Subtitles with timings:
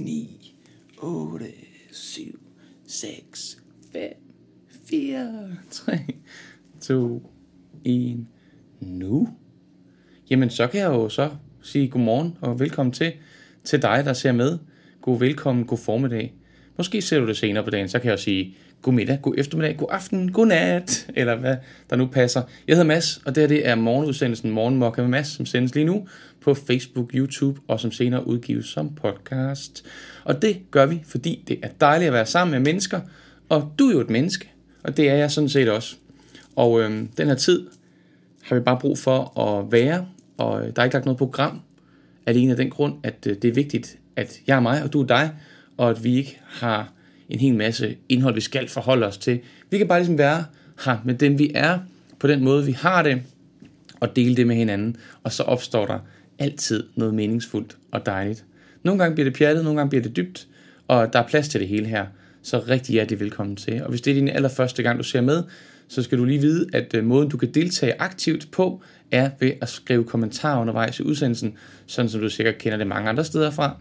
[0.00, 0.54] 9,
[0.98, 1.46] 8,
[1.92, 2.40] 7,
[2.86, 3.62] 6,
[3.92, 4.12] 5,
[4.84, 5.98] 4, 3,
[6.80, 7.32] 2,
[7.84, 8.26] 1,
[8.80, 9.28] nu.
[10.30, 11.30] Jamen, så kan jeg jo så
[11.62, 13.12] sige godmorgen og velkommen til,
[13.64, 14.58] til dig, der ser med.
[15.00, 16.34] God velkommen, god formiddag.
[16.80, 19.76] Måske ser du det senere på dagen, så kan jeg sige god middag, god eftermiddag,
[19.76, 21.56] god aften, god nat, eller hvad
[21.90, 22.42] der nu passer.
[22.68, 25.84] Jeg hedder Mads, og det her det er morgenudsendelsen Morgenmokka med Mads, som sendes lige
[25.84, 26.08] nu
[26.40, 29.84] på Facebook, YouTube, og som senere udgives som podcast.
[30.24, 33.00] Og det gør vi, fordi det er dejligt at være sammen med mennesker,
[33.48, 34.50] og du er jo et menneske,
[34.82, 35.96] og det er jeg sådan set også.
[36.56, 37.66] Og øhm, den her tid
[38.42, 41.60] har vi bare brug for at være, og øh, der er ikke lagt noget program,
[42.26, 45.02] alene af den grund, at øh, det er vigtigt, at jeg er mig, og du
[45.02, 45.30] er dig,
[45.80, 46.92] og at vi ikke har
[47.28, 49.40] en hel masse indhold, vi skal forholde os til.
[49.70, 50.44] Vi kan bare ligesom være
[50.84, 51.78] her med dem, vi er,
[52.18, 53.22] på den måde, vi har det,
[54.00, 55.98] og dele det med hinanden, og så opstår der
[56.38, 58.44] altid noget meningsfuldt og dejligt.
[58.82, 60.46] Nogle gange bliver det pjattet, nogle gange bliver det dybt,
[60.88, 62.06] og der er plads til det hele her.
[62.42, 63.82] Så rigtig hjertelig velkommen til.
[63.82, 65.42] Og hvis det er din allerførste gang, du ser med,
[65.88, 69.52] så skal du lige vide, at øh, måden, du kan deltage aktivt på, er ved
[69.60, 71.54] at skrive kommentarer undervejs i udsendelsen,
[71.86, 73.76] sådan som du sikkert kender det mange andre steder fra.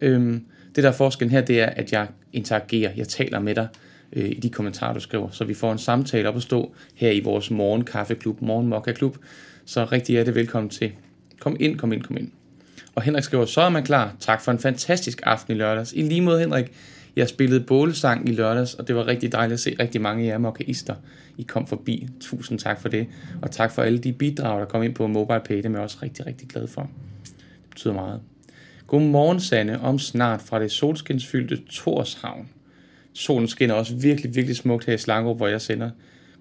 [0.00, 0.44] Øhm,
[0.76, 3.68] det der er forskellen her, det er, at jeg interagerer, jeg taler med dig
[4.12, 7.10] øh, i de kommentarer, du skriver, så vi får en samtale op at stå her
[7.10, 9.16] i vores morgenkaffeklub, morgenmokka-klub.
[9.64, 10.92] Så rigtig er det velkommen til.
[11.40, 12.30] Kom ind, kom ind, kom ind.
[12.94, 14.16] Og Henrik skriver, så er man klar.
[14.20, 15.92] Tak for en fantastisk aften i lørdags.
[15.92, 16.72] I lige måde, Henrik.
[17.16, 20.28] Jeg spillede bålesang i lørdags, og det var rigtig dejligt at se rigtig mange af
[20.28, 20.94] jer mokkaister.
[21.38, 22.08] I kom forbi.
[22.20, 23.06] Tusind tak for det.
[23.42, 25.56] Og tak for alle de bidrag, der kom ind på MobilePay.
[25.56, 26.90] Det er jeg også rigtig, rigtig glad for.
[27.22, 28.20] Det betyder meget.
[28.86, 32.48] Godmorgen, Sande, om snart fra det solskinsfyldte Torshavn.
[33.12, 35.90] Solen skinner også virkelig, virkelig smukt her i Slangerup, hvor jeg sender.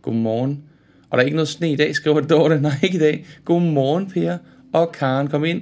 [0.01, 0.63] Godmorgen.
[1.09, 2.61] Og der er ikke noget sne i dag, skriver Dorte.
[2.61, 3.25] Nej, ikke i dag.
[3.45, 4.37] Godmorgen, Per.
[4.73, 5.61] Og Karen, kom ind.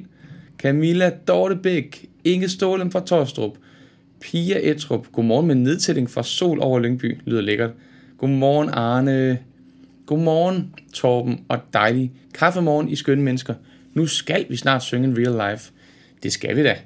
[0.57, 2.05] Camilla Dorte Bæk.
[2.23, 3.57] Inge Stålen fra Torstrup.
[4.21, 5.11] Pia Etrup.
[5.11, 7.17] Godmorgen med nedtælling fra Sol over Lyngby.
[7.25, 7.71] Lyder lækkert.
[8.17, 9.39] Godmorgen, Arne.
[10.05, 13.53] Godmorgen, Torben og dejlig kaffemorgen i skønne mennesker.
[13.93, 15.71] Nu skal vi snart synge en real life.
[16.23, 16.77] Det skal vi da.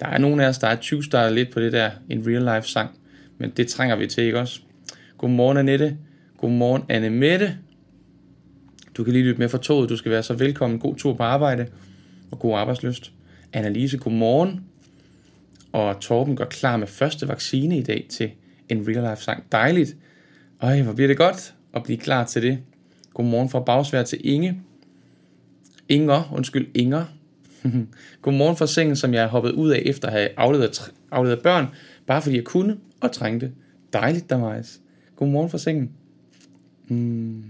[0.00, 2.56] Der er nogen af os, der er 20 starter lidt på det der, en real
[2.56, 2.90] life sang.
[3.38, 4.60] Men det trænger vi til, ikke også?
[5.18, 5.96] Godmorgen, Annette.
[6.38, 7.58] Godmorgen, Anne Mette.
[8.96, 9.88] Du kan lige lytte med for toget.
[9.88, 10.78] Du skal være så velkommen.
[10.78, 11.66] God tur på arbejde
[12.30, 13.12] og god arbejdsløst.
[13.52, 14.64] Annalise, godmorgen.
[15.72, 18.30] Og Torben går klar med første vaccine i dag til
[18.68, 19.44] en real life sang.
[19.52, 19.96] Dejligt.
[20.60, 22.58] Øj, hvor bliver det godt at blive klar til det.
[23.14, 24.60] Godmorgen fra Bagsvær til Inge.
[25.88, 27.04] Inger, undskyld, Inger.
[28.22, 31.66] Godmorgen fra sengen, som jeg er hoppet ud af efter at have afleveret, afleveret børn,
[32.06, 33.52] bare fordi jeg kunne og trængte.
[33.92, 34.80] Dejligt, der majs.
[35.16, 35.90] Godmorgen fra sengen.
[36.88, 37.44] Mm.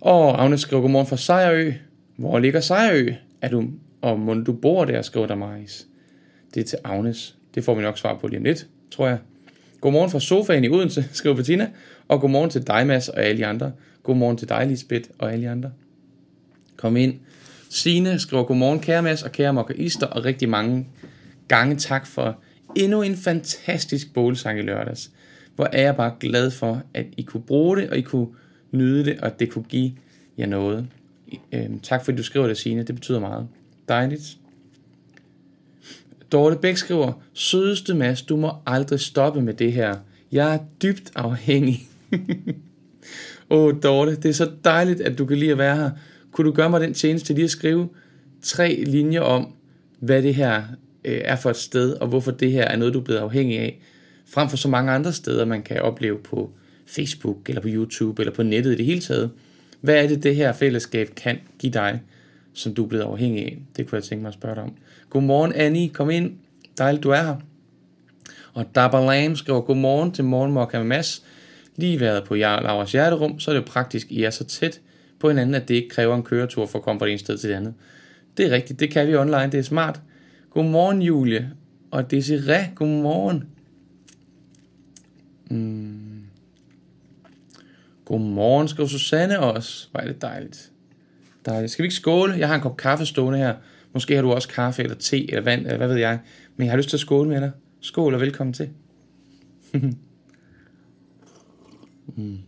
[0.00, 1.72] Og Agnes skriver godmorgen fra Sejrø.
[2.16, 3.08] Hvor ligger Sejrø?
[3.42, 3.64] Er du,
[4.00, 5.86] og må du bor der, skriver der majs.
[6.54, 7.36] Det er til Agnes.
[7.54, 9.18] Det får vi nok svar på lige om lidt, tror jeg.
[9.80, 11.70] Godmorgen fra sofaen i Odense, skriver Bettina.
[12.08, 13.72] Og godmorgen til dig, Mads, og alle andre.
[14.02, 15.72] Godmorgen til dig, Lisbeth, og alle andre.
[16.76, 17.14] Kom ind.
[17.72, 20.88] Sine skriver godmorgen, kære Mads og kære mokkaister, og rigtig mange
[21.48, 22.38] gange tak for
[22.76, 25.10] endnu en fantastisk bålsang i lørdags.
[25.56, 28.26] Hvor er jeg bare glad for, at I kunne bruge det, og I kunne
[28.72, 29.92] nyde det, og det kunne give
[30.38, 30.86] jer noget.
[31.52, 32.82] Øhm, tak fordi du skriver det, Signe.
[32.82, 33.48] Det betyder meget.
[33.88, 34.36] Dejligt.
[36.32, 39.96] Dorte Bæk skriver, Sødeste Mads, du må aldrig stoppe med det her.
[40.32, 41.88] Jeg er dybt afhængig.
[43.50, 45.90] Åh, oh, Dorte, det er så dejligt, at du kan lide at være her.
[46.32, 47.88] Kunne du gøre mig den tjeneste lige at skrive
[48.42, 49.54] tre linjer om,
[49.98, 50.62] hvad det her
[51.04, 53.58] øh, er for et sted, og hvorfor det her er noget, du er blevet afhængig
[53.58, 53.80] af,
[54.26, 56.50] frem for så mange andre steder, man kan opleve på
[56.86, 59.30] Facebook, eller på YouTube, eller på nettet i det hele taget.
[59.80, 62.00] Hvad er det, det her fællesskab kan give dig,
[62.54, 63.58] som du er blevet afhængig af?
[63.76, 64.72] Det kunne jeg tænke mig at spørge dig om.
[65.10, 65.88] Godmorgen, Annie.
[65.88, 66.32] Kom ind.
[66.78, 67.36] Dejligt, du er her.
[68.54, 71.24] Og Dabalam skriver, godmorgen til Morgenmokka med Mads.
[71.76, 74.80] Lige været på Lauras hjerterum, så er det jo praktisk, I er så tæt
[75.20, 77.38] på hinanden, at det ikke kræver en køretur for at komme fra det ene sted
[77.38, 77.74] til det andet.
[78.36, 80.00] Det er rigtigt, det kan vi online, det er smart.
[80.50, 81.50] Godmorgen, Julie.
[81.90, 83.44] Og Desiree, godmorgen.
[85.50, 86.22] Mm.
[88.04, 89.88] Godmorgen, skriver Susanne også.
[89.90, 90.70] Hvor er det dejligt.
[91.46, 91.72] dejligt.
[91.72, 92.34] Skal vi ikke skåle?
[92.38, 93.54] Jeg har en kop kaffe stående her.
[93.92, 96.18] Måske har du også kaffe eller te eller vand, eller hvad ved jeg.
[96.56, 97.50] Men jeg har lyst til at skåle med dig.
[97.80, 98.68] Skål og velkommen til.
[102.16, 102.38] mm.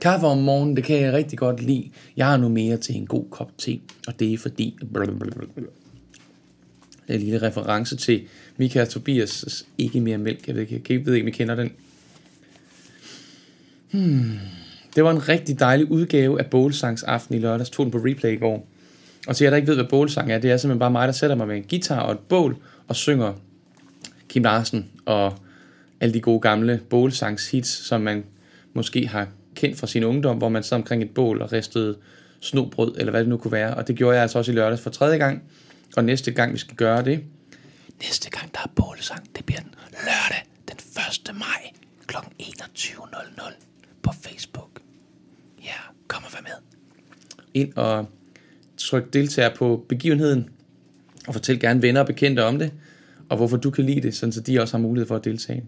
[0.00, 1.90] Kaffe om morgenen, det kan jeg rigtig godt lide.
[2.16, 4.76] Jeg har nu mere til en god kop te, og det er fordi...
[7.06, 8.22] Det er en lille reference til
[8.56, 10.46] Mika Tobias' Ikke mere mælk.
[10.46, 11.72] Jeg ved ikke, jeg ved ikke, om I kender den.
[13.90, 14.38] Hmm.
[14.96, 17.70] Det var en rigtig dejlig udgave af Bålsangs aften i lørdags.
[17.70, 18.68] Tog den på replay i går.
[19.28, 21.12] Og til jer, der ikke ved, hvad bålsang er, det er simpelthen bare mig, der
[21.12, 22.56] sætter mig med en guitar og et bål
[22.88, 23.32] og synger
[24.28, 25.34] Kim Larsen og
[26.00, 28.24] alle de gode gamle bålsangshits, som man
[28.72, 29.28] måske har
[29.58, 31.96] kendt fra sin ungdom, hvor man sad omkring et bål og ristede
[32.40, 33.74] snobrød, eller hvad det nu kunne være.
[33.74, 35.42] Og det gjorde jeg altså også i lørdags for tredje gang.
[35.96, 37.24] Og næste gang, vi skal gøre det,
[38.02, 40.76] næste gang, der er bålsang, det bliver den lørdag den
[41.30, 41.34] 1.
[41.34, 41.72] maj
[42.06, 42.16] kl.
[42.42, 43.52] 21.00
[44.02, 44.80] på Facebook.
[45.64, 46.50] Ja, kom og vær med.
[47.54, 48.08] Ind og
[48.76, 50.48] tryk deltager på begivenheden,
[51.26, 52.72] og fortæl gerne venner og bekendte om det,
[53.28, 55.64] og hvorfor du kan lide det, sådan så de også har mulighed for at deltage.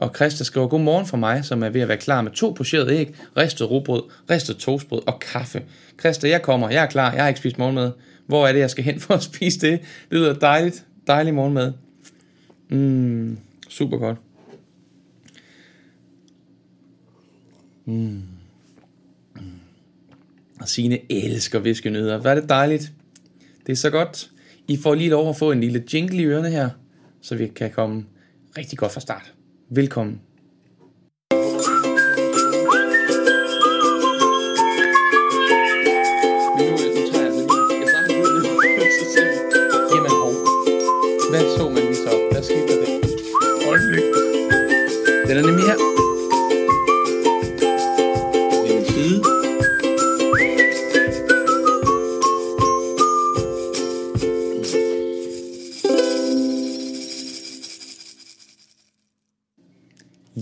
[0.00, 2.50] Og Christa skriver, god morgen for mig, som er ved at være klar med to
[2.50, 5.62] pocherede æg, ristet rugbrød, ristet toastbrød og kaffe.
[6.00, 7.92] Christa, jeg kommer, jeg er klar, jeg har ikke spist morgenmad.
[8.26, 9.80] Hvor er det, jeg skal hen for at spise det?
[10.10, 11.72] Det lyder dejligt, dejlig morgenmad.
[12.68, 13.38] Mm,
[13.68, 14.18] super godt.
[17.84, 18.22] Mm.
[20.60, 22.18] Og Signe elsker viskenødder.
[22.18, 22.92] Hvad er det dejligt.
[23.66, 24.30] Det er så godt.
[24.68, 26.70] I får lige lov at få en lille jingle i ørerne her,
[27.20, 28.04] så vi kan komme
[28.56, 29.32] rigtig godt fra start.
[29.72, 30.20] Velkommen.
[41.30, 42.28] Hvad så man lige så?
[42.32, 43.00] Hvad skete der der?
[45.26, 45.89] Den er nemlig her.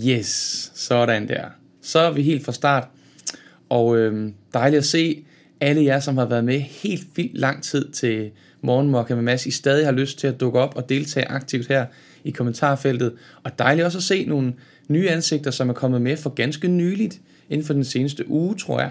[0.08, 1.44] Yes, sådan der.
[1.82, 2.88] Så er vi helt fra start.
[3.68, 5.24] Og øh, dejligt at se
[5.60, 9.50] alle jer, som har været med helt vildt lang tid til Morgenmokka med Mads, I
[9.50, 11.86] stadig har lyst til at dukke op og deltage aktivt her
[12.24, 13.12] i kommentarfeltet.
[13.42, 14.54] Og dejligt også at se nogle
[14.88, 17.20] nye ansigter, som er kommet med for ganske nyligt,
[17.50, 18.90] inden for den seneste uge, tror jeg,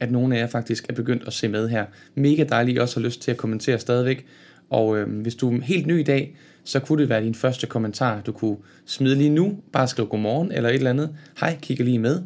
[0.00, 1.84] at nogle af jer faktisk er begyndt at se med her.
[2.14, 4.26] Mega dejligt, I også har lyst til at kommentere stadigvæk.
[4.70, 6.36] Og øh, hvis du er helt ny i dag,
[6.70, 8.56] så kunne det være din første kommentar, du kunne
[8.86, 9.58] smide lige nu.
[9.72, 11.10] Bare skriv godmorgen eller et eller andet.
[11.40, 12.22] Hej, kigger lige med.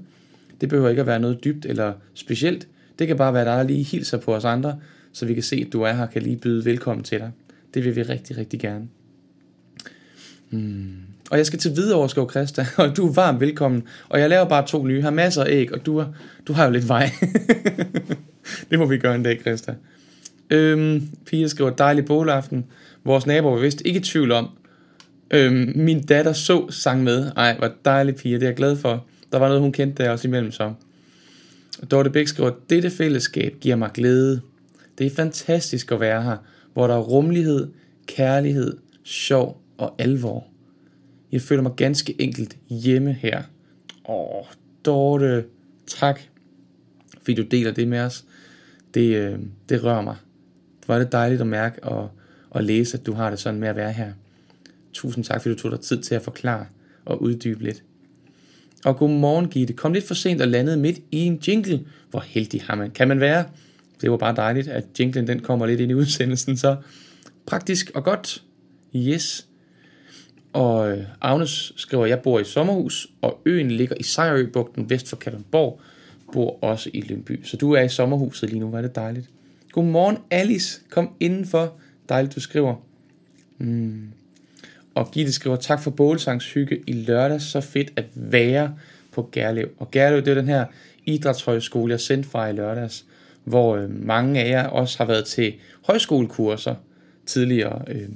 [0.61, 2.69] Det behøver ikke at være noget dybt eller specielt.
[2.99, 4.79] Det kan bare være dig, der lige hilser på os andre,
[5.13, 7.31] så vi kan se, at du er her og kan lige byde velkommen til dig.
[7.75, 8.89] Det vil vi rigtig, rigtig gerne.
[10.51, 10.97] Hmm.
[11.31, 13.83] Og jeg skal til videre skriver Christa, og du er varmt velkommen.
[14.09, 16.07] Og jeg laver bare to nye, har masser af æg, og du, er,
[16.47, 17.11] du har jo lidt vej.
[18.71, 19.75] det må vi gøre en dag, Christa.
[20.51, 22.65] Øhm, Pia skriver, dejlig bålaften.
[23.05, 24.49] Vores naboer var vist ikke i tvivl om.
[25.31, 27.31] Øhm, min datter så sang med.
[27.37, 29.07] Ej, hvor dejlig pige, det er jeg glad for.
[29.33, 30.73] Der var noget, hun kendte der også imellem så.
[31.91, 34.41] Dorte Bæk skriver, dette fællesskab giver mig glæde.
[34.99, 36.37] Det er fantastisk at være her,
[36.73, 37.69] hvor der er rummelighed,
[38.07, 40.47] kærlighed, sjov og alvor.
[41.33, 43.43] Jeg føler mig ganske enkelt hjemme her.
[44.09, 44.45] Åh,
[44.85, 45.45] Dorte,
[45.87, 46.21] tak,
[47.23, 48.25] fordi du deler det med os.
[48.95, 50.17] Det, øh, det rører mig.
[50.81, 52.11] Det var det dejligt at mærke og,
[52.55, 54.13] og læse, at du har det sådan med at være her.
[54.93, 56.67] Tusind tak, fordi du tog dig tid til at forklare
[57.05, 57.83] og uddybe lidt.
[58.85, 59.75] Og godmorgen, Gitte.
[59.75, 61.81] Kom lidt for sent og landede midt i en jingle.
[62.11, 63.45] Hvor heldig har man, kan man være?
[64.01, 66.77] Det var bare dejligt, at jinglen den kommer lidt ind i udsendelsen, så
[67.47, 68.43] praktisk og godt.
[68.97, 69.47] Yes.
[70.53, 75.17] Og øh, Agnes skriver, jeg bor i sommerhus, og øen ligger i Sejrøbugten vest for
[75.17, 75.81] Kalundborg.
[76.33, 77.45] Bor også i Lyngby.
[77.45, 79.31] Så du er i sommerhuset lige nu, var det dejligt.
[79.73, 80.81] Godmorgen, Alice.
[80.91, 81.79] Kom indenfor.
[82.09, 82.75] Dejligt, du skriver.
[83.59, 84.09] Mm.
[84.95, 87.41] Og Gitte skriver, tak for bålsangshygge i lørdag.
[87.41, 88.75] Så fedt at være
[89.13, 89.69] på Gerlev.
[89.79, 90.65] Og Gerlev, det er den her
[91.05, 93.05] idrætshøjskole, jeg sendte fra i lørdags,
[93.45, 95.55] hvor øh, mange af jer også har været til
[95.87, 96.75] højskolekurser
[97.27, 98.09] tidligere, øh,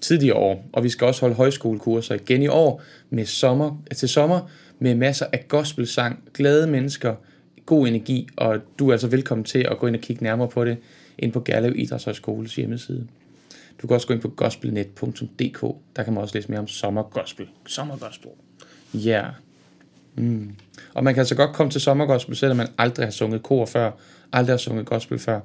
[0.00, 0.64] tidligere år.
[0.72, 5.26] Og vi skal også holde højskolekurser igen i år med sommer, til sommer med masser
[5.32, 7.14] af gospelsang, glade mennesker,
[7.66, 10.64] god energi, og du er altså velkommen til at gå ind og kigge nærmere på
[10.64, 10.76] det
[11.18, 13.06] ind på Gerlev Idrætshøjskoles hjemmeside.
[13.82, 15.60] Du kan også gå ind på gospelnet.dk.
[15.96, 17.46] Der kan man også læse mere om sommergospel.
[17.66, 18.30] Sommergospel.
[18.94, 19.22] Ja.
[19.22, 19.32] Yeah.
[20.14, 20.54] Mm.
[20.94, 23.90] Og man kan altså godt komme til sommergospel, selvom man aldrig har sunget kor før,
[24.32, 25.40] aldrig har sunget gospel før.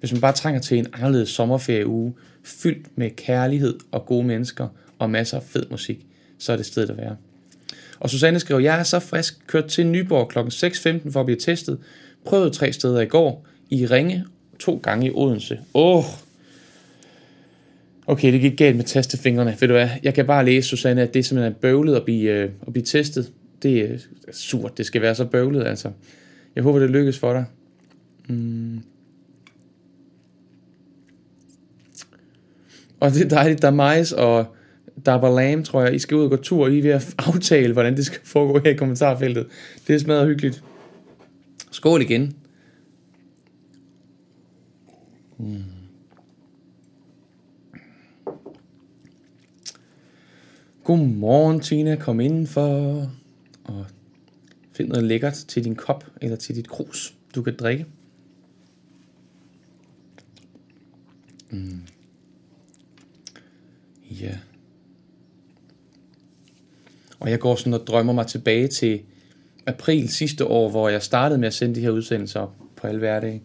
[0.00, 4.68] Hvis man bare trænger til en anderledes sommerferieuge, fyldt med kærlighed og gode mennesker
[4.98, 6.06] og masser af fed musik,
[6.38, 7.16] så er det stedet at være.
[8.00, 10.38] Og Susanne skriver, jeg er så frisk, kørt til Nyborg kl.
[10.38, 11.78] 6.15 for at blive testet.
[12.24, 14.24] Prøvede tre steder i går, i Ringe,
[14.58, 15.58] to gange i Odense.
[15.74, 16.04] Åh, oh.
[18.06, 19.56] Okay, det gik galt med tastefingrene.
[19.60, 22.30] Ved du hvad, jeg kan bare læse, Susanne, at det er simpelthen bøvlet at blive,
[22.30, 23.32] øh, at blive testet.
[23.62, 23.98] Det er
[24.32, 25.90] surt, det skal være så bøvlet, altså.
[26.56, 27.44] Jeg håber, det lykkes for dig.
[28.28, 28.80] Mm.
[33.00, 34.46] Og det er dejligt, der er majs og
[35.06, 35.94] der er lam, tror jeg.
[35.94, 38.20] I skal ud og gå tur, og I er ved at aftale, hvordan det skal
[38.24, 39.46] foregå her i kommentarfeltet.
[39.86, 40.62] Det er smadret hyggeligt.
[41.70, 42.36] Skål igen.
[45.38, 45.62] Mm.
[50.84, 51.96] Godmorgen, Tina.
[51.96, 53.10] Kom indenfor
[53.64, 53.86] og
[54.72, 57.86] find noget lækkert til din kop eller til dit krus, du kan drikke.
[61.50, 61.82] Mm.
[64.10, 64.38] Ja.
[67.18, 69.02] Og jeg går sådan og drømmer mig tilbage til
[69.66, 72.98] april sidste år, hvor jeg startede med at sende de her udsendelser op på alle
[72.98, 73.42] hverdage.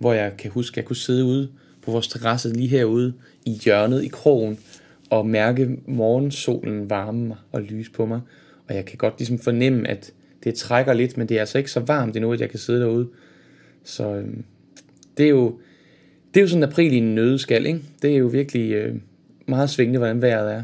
[0.00, 1.48] Hvor jeg kan huske, at jeg kunne sidde ude
[1.82, 3.12] på vores terrasse lige herude
[3.46, 4.58] i hjørnet i krogen
[5.10, 8.20] og mærke morgensolen varme mig og lyse på mig.
[8.68, 10.12] Og jeg kan godt ligesom fornemme, at
[10.44, 12.80] det trækker lidt, men det er altså ikke så varmt endnu, at jeg kan sidde
[12.80, 13.08] derude.
[13.84, 14.28] Så øh,
[15.16, 15.58] det er jo
[16.34, 17.80] det er jo sådan en april i en nødeskal, ikke?
[18.02, 18.94] Det er jo virkelig øh,
[19.46, 20.62] meget svingende, hvordan vejret er.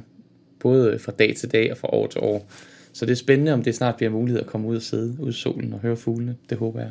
[0.60, 2.48] Både fra dag til dag og fra år til år.
[2.92, 5.28] Så det er spændende, om det snart bliver mulighed at komme ud og sidde ud
[5.28, 6.36] i solen og høre fuglene.
[6.50, 6.90] Det håber jeg.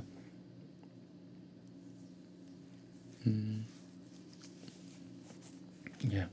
[6.12, 6.24] Ja.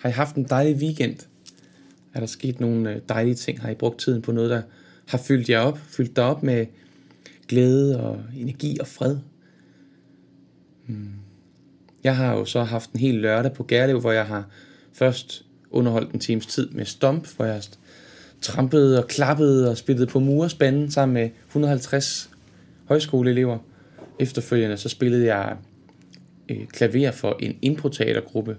[0.00, 1.16] Har I haft en dejlig weekend?
[2.14, 3.60] Er der sket nogle øh, dejlige ting?
[3.60, 4.62] Har I brugt tiden på noget, der
[5.06, 5.78] har fyldt jer op?
[5.78, 6.66] Fyldt dig op med
[7.48, 9.18] glæde og energi og fred?
[10.86, 11.10] Hmm.
[12.04, 14.48] Jeg har jo så haft en hel lørdag på Gærlev, hvor jeg har
[14.92, 17.62] først underholdt en times tid med Stomp, hvor jeg
[18.40, 22.30] trampede og klappede og spillede på murespanden sammen med 150
[22.84, 23.58] højskoleelever.
[24.18, 25.56] Efterfølgende så spillede jeg
[26.48, 28.56] øh, klaver for en improteatergruppe,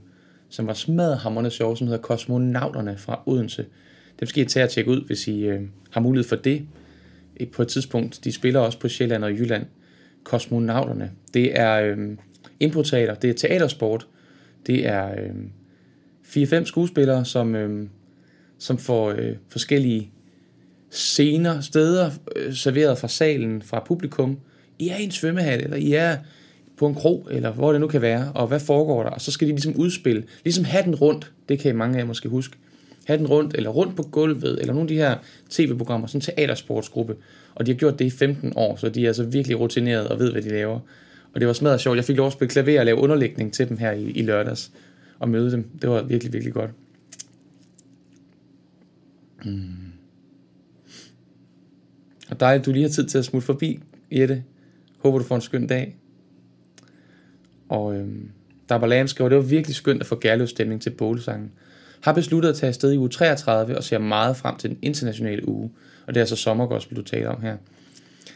[0.50, 3.66] som var smadhammerende sjov, som hedder Kosmonauterne fra Odense.
[4.20, 6.68] Dem skal I tage og tjekke ud, hvis I øh, har mulighed for det.
[7.52, 9.66] På et tidspunkt, de spiller også på Sjælland og Jylland.
[10.24, 11.12] Kosmonauterne.
[11.34, 11.98] Det er øh,
[12.60, 14.08] improteater, det er teatersport.
[14.68, 17.88] Det er øh, 4-5 skuespillere, som, øh,
[18.58, 20.12] som får øh, forskellige
[20.90, 24.40] scener, steder øh, serveret fra salen, fra publikum.
[24.80, 26.18] I er i en svømmehal, eller I er
[26.80, 29.10] på en krog, eller hvor det nu kan være, og hvad foregår der?
[29.10, 32.08] Og så skal de ligesom udspille, ligesom hatten rundt, det kan I mange af jer
[32.08, 32.58] måske huske,
[33.06, 35.18] hatten rundt, eller rundt på gulvet, eller nogle af de her
[35.50, 37.16] tv-programmer, sådan en teatersportsgruppe,
[37.56, 40.20] og de har gjort det i 15 år, så de er altså virkelig rutineret og
[40.20, 40.80] ved, hvad de laver.
[41.34, 41.96] Og det var smadret sjovt.
[41.96, 44.72] Jeg fik lov at spille klaver og lave underlægning til dem her i, i lørdags,
[45.20, 45.70] og møde dem.
[45.82, 46.72] Det var virkelig, virkelig godt.
[49.46, 49.70] Mm.
[52.30, 53.80] Og dejligt, du lige har tid til at smutte forbi,
[54.12, 54.44] Jette.
[54.98, 55.99] Håber, du får en skøn dag.
[57.70, 58.30] Og øhm,
[58.70, 61.52] Dabalam skriver, det var virkelig skønt at få stemning til bålesangen.
[62.02, 65.48] Har besluttet at tage afsted i uge 33 og ser meget frem til den internationale
[65.48, 65.72] uge.
[66.08, 67.58] Og det er altså sommergospel, du taler om her.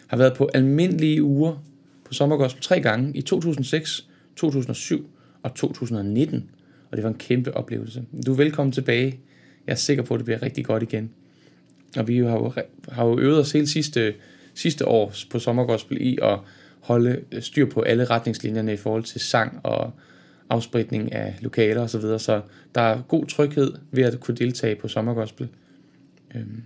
[0.08, 1.64] Har været på almindelige uger
[2.06, 5.10] på sommergospel tre gange i 2006, 2007
[5.44, 6.50] og 2019.
[6.92, 8.04] Og det var en kæmpe oplevelse.
[8.26, 9.20] Du er velkommen tilbage.
[9.68, 11.12] Jeg er sikker på, at det bliver rigtig godt igen.
[11.98, 12.54] Og vi har jo,
[12.90, 14.14] har jo øvet os hele sidste,
[14.54, 16.40] sidste år på sommergospel i at
[16.84, 19.92] holde øh, styr på alle retningslinjerne i forhold til sang og
[20.50, 21.88] afspritning af lokaler osv.
[21.88, 22.20] Så, videre.
[22.20, 22.42] så
[22.76, 25.50] der er god tryghed ved at kunne deltage på sommergospel.
[26.36, 26.64] Øhm.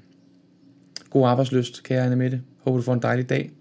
[1.10, 2.42] God arbejdsløst, kære Anne Mette.
[2.60, 3.52] Håber du får en dejlig dag.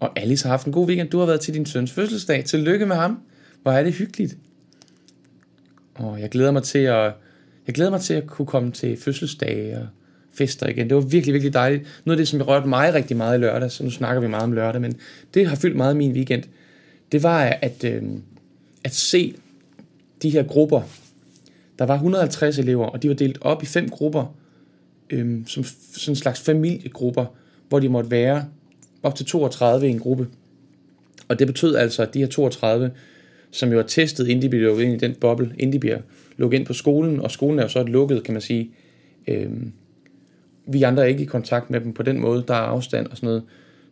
[0.00, 1.10] Og Alice har haft en god weekend.
[1.10, 2.44] Du har været til din søns fødselsdag.
[2.44, 3.20] Tillykke med ham.
[3.62, 4.36] Hvor er det hyggeligt.
[5.94, 7.12] Og jeg glæder mig til at,
[7.66, 9.86] jeg glæder mig til at kunne komme til fødselsdage og
[10.32, 10.88] fester igen.
[10.88, 12.02] Det var virkelig, virkelig dejligt.
[12.04, 14.44] Noget af det, som rørte mig rigtig meget i lørdag, så nu snakker vi meget
[14.44, 14.96] om lørdag, men
[15.34, 16.42] det har fyldt meget min weekend,
[17.12, 18.02] det var at, øh,
[18.84, 19.34] at se
[20.22, 20.82] de her grupper.
[21.78, 24.34] Der var 150 elever, og de var delt op i fem grupper,
[25.10, 27.26] øh, som sådan en slags familiegrupper,
[27.68, 28.44] hvor de måtte være
[29.02, 30.28] op til 32 i en gruppe.
[31.28, 32.90] Og det betød altså, at de her 32,
[33.50, 35.98] som jo er testet, inden de bliver lukket ind i den boble, inden de bliver
[36.36, 38.70] lukket ind på skolen, og skolen er jo så lukket, kan man sige,
[39.28, 39.50] øh,
[40.66, 43.16] vi andre er ikke i kontakt med dem på den måde, der er afstand og
[43.16, 43.42] sådan noget.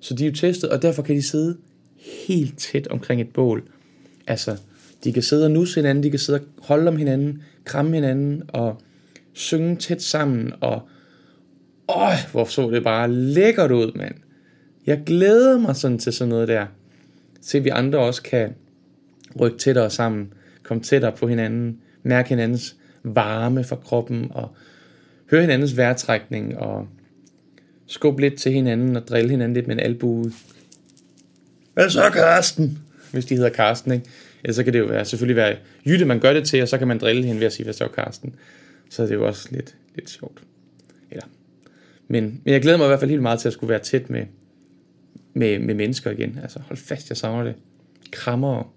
[0.01, 1.57] Så de er jo testet, og derfor kan de sidde
[2.29, 3.63] helt tæt omkring et bål.
[4.27, 4.57] Altså,
[5.05, 8.43] de kan sidde og nusse hinanden, de kan sidde og holde om hinanden, kramme hinanden
[8.49, 8.81] og
[9.33, 10.83] synge tæt sammen, og
[11.89, 14.15] åh, hvor så det bare lækkert ud, mand.
[14.87, 16.67] Jeg glæder mig sådan til sådan noget der.
[17.41, 18.55] Se, vi andre også kan
[19.41, 24.49] rykke tættere sammen, komme tættere på hinanden, mærke hinandens varme fra kroppen, og
[25.31, 26.89] høre hinandens vejrtrækning, og
[27.87, 30.33] skubbe lidt til hinanden, og drille hinanden lidt med en albue.
[31.75, 32.79] Hvad så, Karsten?
[33.13, 34.07] Hvis de hedder Karsten, ikke?
[34.45, 35.57] Ellers så kan det jo være, selvfølgelig være
[35.87, 37.75] Jytte, man gør det til, og så kan man drille hende ved at sige, hvad
[37.75, 38.35] så, Karsten?
[38.91, 40.43] Så er det jo også lidt, lidt sjovt.
[41.11, 41.27] Eller.
[42.09, 44.11] Men, men jeg glæder mig i hvert fald helt meget til at skulle være tæt
[44.11, 44.27] med,
[45.35, 46.39] med, med mennesker igen.
[46.43, 47.55] Altså hold fast, jeg savner det.
[48.13, 48.75] Krammer.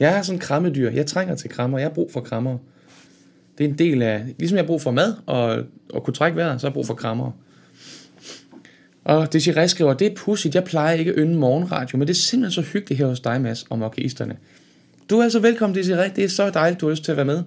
[0.00, 0.90] Jeg er sådan en krammedyr.
[0.90, 1.78] Jeg trænger til krammer.
[1.78, 2.58] Jeg har brug for krammer.
[3.60, 6.36] Det er en del af, ligesom jeg har brug for mad og, og kunne trække
[6.36, 7.32] vejret, så har jeg brug for krammer.
[9.04, 12.18] Og Desiree skriver, det er pudsigt, jeg plejer ikke at ynde morgenradio, men det er
[12.18, 14.36] simpelthen så hyggeligt her hos dig, Mads, og orkesterne.
[15.10, 16.12] Du er altså velkommen, Desiree.
[16.16, 17.42] Det er så dejligt, du har lyst til at være med.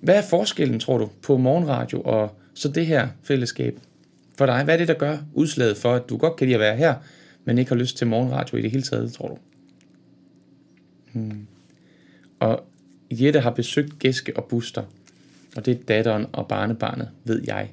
[0.00, 3.78] Hvad er forskellen, tror du, på morgenradio og så det her fællesskab
[4.38, 4.64] for dig?
[4.64, 6.94] Hvad er det, der gør udslaget for, at du godt kan lide at være her,
[7.44, 9.38] men ikke har lyst til morgenradio i det hele taget, tror du?
[11.12, 11.46] Hmm.
[12.40, 12.64] Og
[13.10, 14.82] Jette har besøgt Gæske og Buster,
[15.56, 17.70] og det er datteren og barnebarnet, ved jeg.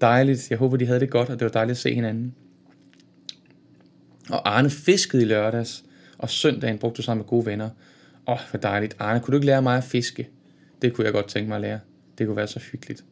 [0.00, 0.50] Dejligt.
[0.50, 2.34] Jeg håber, de havde det godt, og det var dejligt at se hinanden.
[4.30, 5.84] Og Arne fiskede i lørdags,
[6.18, 7.68] og søndagen brugte du sammen med gode venner.
[8.28, 8.96] Åh, oh, hvor dejligt.
[8.98, 10.28] Arne, kunne du ikke lære mig at fiske?
[10.82, 11.80] Det kunne jeg godt tænke mig at lære.
[12.18, 13.04] Det kunne være så hyggeligt.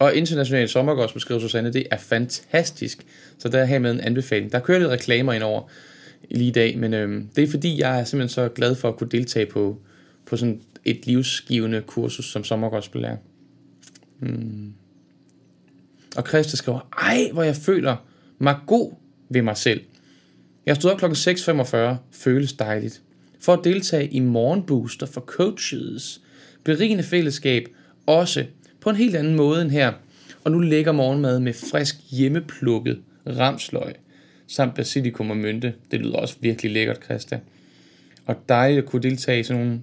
[0.00, 3.06] Og International Sommergårds beskriver Susanne, det er fantastisk.
[3.38, 4.52] Så der er hermed en anbefaling.
[4.52, 5.62] Der kører lidt reklamer ind over
[6.30, 8.96] lige i dag, men øhm, det er fordi, jeg er simpelthen så glad for at
[8.96, 9.80] kunne deltage på,
[10.26, 13.16] på sådan et livsgivende kursus som sommergårdsbelærer.
[14.18, 14.72] Hmm.
[16.16, 17.96] Og Christa skriver, ej, hvor jeg føler
[18.38, 18.92] mig god
[19.28, 19.80] ved mig selv.
[20.66, 21.04] Jeg stod op kl.
[21.04, 21.76] 6.45,
[22.12, 23.02] føles dejligt.
[23.40, 26.20] For at deltage i morgenbooster for coaches.
[26.64, 27.68] Berigende fællesskab,
[28.06, 28.44] også
[28.80, 29.92] på en helt anden måde end her.
[30.44, 33.94] Og nu ligger morgenmad med frisk hjemmeplukket ramsløg
[34.48, 35.74] samt basilikum og mynte.
[35.90, 37.40] Det lyder også virkelig lækkert, Christa.
[38.26, 39.80] Og dejligt at kunne deltage i sådan nogle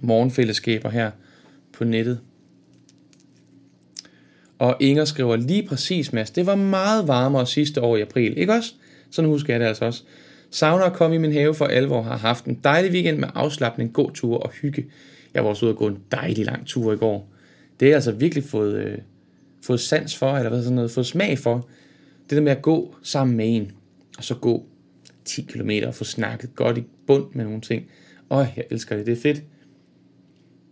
[0.00, 1.10] morgenfællesskaber her
[1.72, 2.20] på nettet.
[4.58, 8.52] Og Inger skriver lige præcis, Mads, det var meget varmere sidste år i april, ikke
[8.52, 8.74] også?
[9.10, 10.02] Sådan husker jeg det altså også.
[10.50, 13.92] Savner at komme i min have for alvor, har haft en dejlig weekend med afslappning,
[13.92, 14.86] god tur og hygge.
[15.34, 17.30] Jeg var også ude og gå en dejlig lang tur i går.
[17.80, 18.98] Det har jeg altså virkelig fået, øh,
[19.62, 21.68] fået sans for, eller hvad sådan noget, fået smag for.
[22.30, 23.72] Det der med at gå sammen med en,
[24.18, 24.66] og så gå
[25.24, 27.86] 10 km og få snakket godt i bund med nogle ting.
[28.30, 29.42] Åh, jeg elsker det, det er fedt.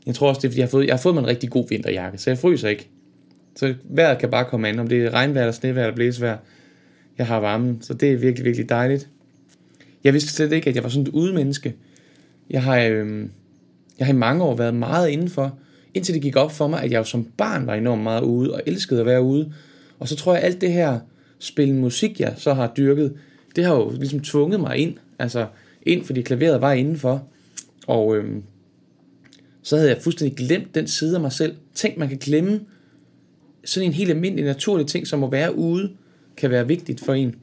[0.06, 1.50] Jeg tror også, det er, fordi jeg har fået, jeg har fået mig en rigtig
[1.50, 2.88] god vinterjakke, så jeg fryser ikke.
[3.56, 6.38] Så vejret kan bare komme an, om det er regnvejr, eller snevejr, eller blæsevejr.
[7.18, 9.08] Jeg har varmen, så det er virkelig, virkelig dejligt.
[10.04, 11.74] Jeg vidste slet ikke, at jeg var sådan et udemenneske.
[12.50, 13.26] Jeg har, øh,
[13.98, 15.58] jeg har i mange år været meget indenfor,
[15.94, 18.54] indtil det gik op for mig, at jeg jo som barn var enormt meget ude,
[18.54, 19.52] og elskede at være ude.
[19.98, 20.98] Og så tror jeg, at alt det her
[21.38, 23.14] spil musik, jeg så har dyrket,
[23.56, 24.94] det har jo ligesom tvunget mig ind.
[25.18, 25.46] Altså
[25.82, 27.22] ind, fordi klaveret var indenfor.
[27.86, 28.34] Og øh,
[29.66, 31.56] så havde jeg fuldstændig glemt den side af mig selv.
[31.74, 32.60] Tænk, man kan glemme
[33.64, 35.92] sådan en helt almindelig naturlig ting, som at være ude,
[36.36, 37.34] kan være vigtigt for en.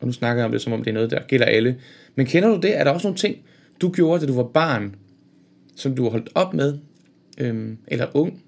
[0.00, 1.76] Og nu snakker jeg om det, som om det er noget, der gælder alle.
[2.14, 2.78] Men kender du det?
[2.78, 3.36] Er der også nogle ting,
[3.80, 4.94] du gjorde, da du var barn,
[5.76, 6.78] som du har holdt op med,
[7.38, 8.42] øhm, eller ung,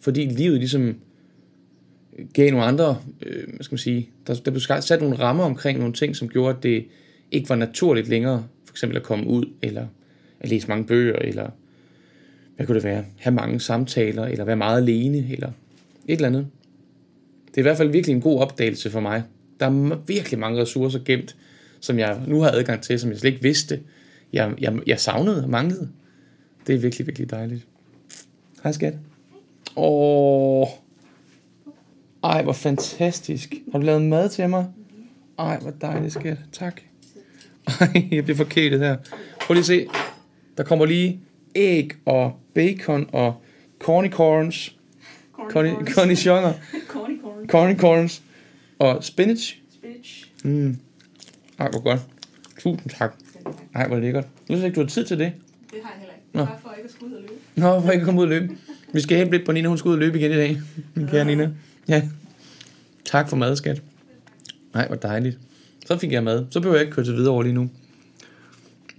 [0.00, 0.94] fordi livet ligesom
[2.34, 5.78] gav nogle andre, øh, hvad skal man sige, der, der blev sat nogle rammer omkring
[5.78, 6.86] nogle ting, som gjorde, at det
[7.30, 9.86] ikke var naturligt længere, for eksempel at komme ud, eller
[10.40, 11.50] at læse mange bøger, eller
[12.56, 15.48] hvad kunne det være, have mange samtaler, eller være meget alene, eller
[16.08, 16.46] et eller andet.
[17.46, 19.22] Det er i hvert fald virkelig en god opdagelse for mig.
[19.60, 21.36] Der er virkelig mange ressourcer gemt,
[21.80, 23.80] som jeg nu har adgang til, som jeg slet ikke vidste,
[24.32, 25.88] jeg, jeg, jeg savnede og manglede.
[26.66, 27.66] Det er virkelig, virkelig dejligt.
[28.62, 28.94] Hej skat.
[29.76, 30.66] Åh,
[32.24, 33.54] ej, hvor fantastisk.
[33.72, 34.66] Har du lavet mad til mig?
[35.38, 36.38] Ej, hvor dejligt, skat.
[36.52, 36.80] Tak.
[37.80, 38.96] Ej, jeg bliver forkælet her.
[39.40, 39.86] Prøv lige at se.
[40.56, 41.20] Der kommer lige
[41.56, 43.42] æg og bacon og
[43.80, 44.76] cornicorns.
[45.86, 46.52] Cornichoner.
[47.48, 48.22] Cornicorns.
[48.78, 49.58] Og spinach.
[49.74, 50.30] Spinach.
[50.44, 50.78] Mm.
[51.58, 52.00] Ej, hvor godt.
[52.58, 53.14] Tusind tak.
[53.74, 54.26] Ej, hvor lækkert.
[54.48, 55.32] Nu ikke, du har tid til det.
[55.70, 56.26] Det har jeg heller ikke.
[56.32, 56.44] Nå.
[56.44, 57.40] Bare for ikke at skulle ud og løbe.
[57.54, 58.56] Nå, for ikke at komme ud og løbe.
[58.92, 60.60] Vi skal hente lidt på Nina, hun skal ud og løbe igen i dag.
[60.94, 61.50] Min kære Nina.
[61.88, 62.02] Ja.
[63.04, 63.82] Tak for mad, skat.
[64.74, 65.38] Nej, hvor dejligt.
[65.86, 66.46] Så fik jeg mad.
[66.50, 67.70] Så behøver jeg ikke køre til videre over lige nu.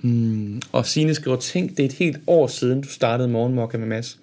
[0.02, 0.62] Mm.
[0.72, 4.20] Og Signe skriver, tænk, det er et helt år siden, du startede morgenmokka med Mads.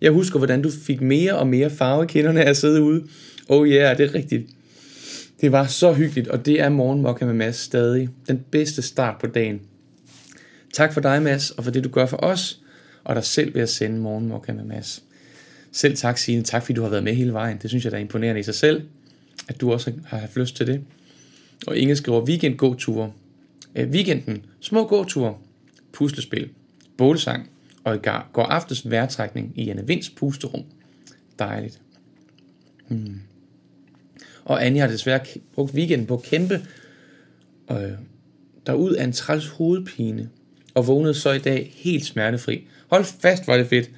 [0.00, 3.04] Jeg husker, hvordan du fik mere og mere farve i kinderne af at sidde ude.
[3.48, 4.46] Oh ja, yeah, det er rigtigt.
[5.40, 8.08] Det var så hyggeligt, og det er morgenmokka med Mads stadig.
[8.28, 9.60] Den bedste start på dagen.
[10.72, 12.60] Tak for dig, Mads, og for det, du gør for os,
[13.04, 15.02] og dig selv ved at sende morgenmokka med Mads.
[15.72, 16.42] Selv tak, Signe.
[16.42, 17.58] Tak, fordi du har været med hele vejen.
[17.62, 18.82] Det synes jeg, der er imponerende i sig selv,
[19.48, 20.80] at du også har haft lyst til det.
[21.66, 23.12] Og Inge skriver, weekend gåture.
[23.78, 25.34] Øh, weekenden, små gåture,
[25.92, 26.50] puslespil,
[26.96, 27.50] bålsang
[27.84, 27.98] og i
[28.32, 30.64] går aftes vejrtrækning i Anne Vinds pusterum.
[31.38, 31.80] Dejligt.
[32.88, 33.20] Hmm.
[34.44, 35.20] Og Anja har desværre
[35.54, 36.66] brugt weekenden på at kæmpe
[37.70, 37.92] øh,
[38.66, 40.28] derud af en træls hovedpine,
[40.74, 42.66] og vågnede så i dag helt smertefri.
[42.90, 43.90] Hold fast, var det fedt.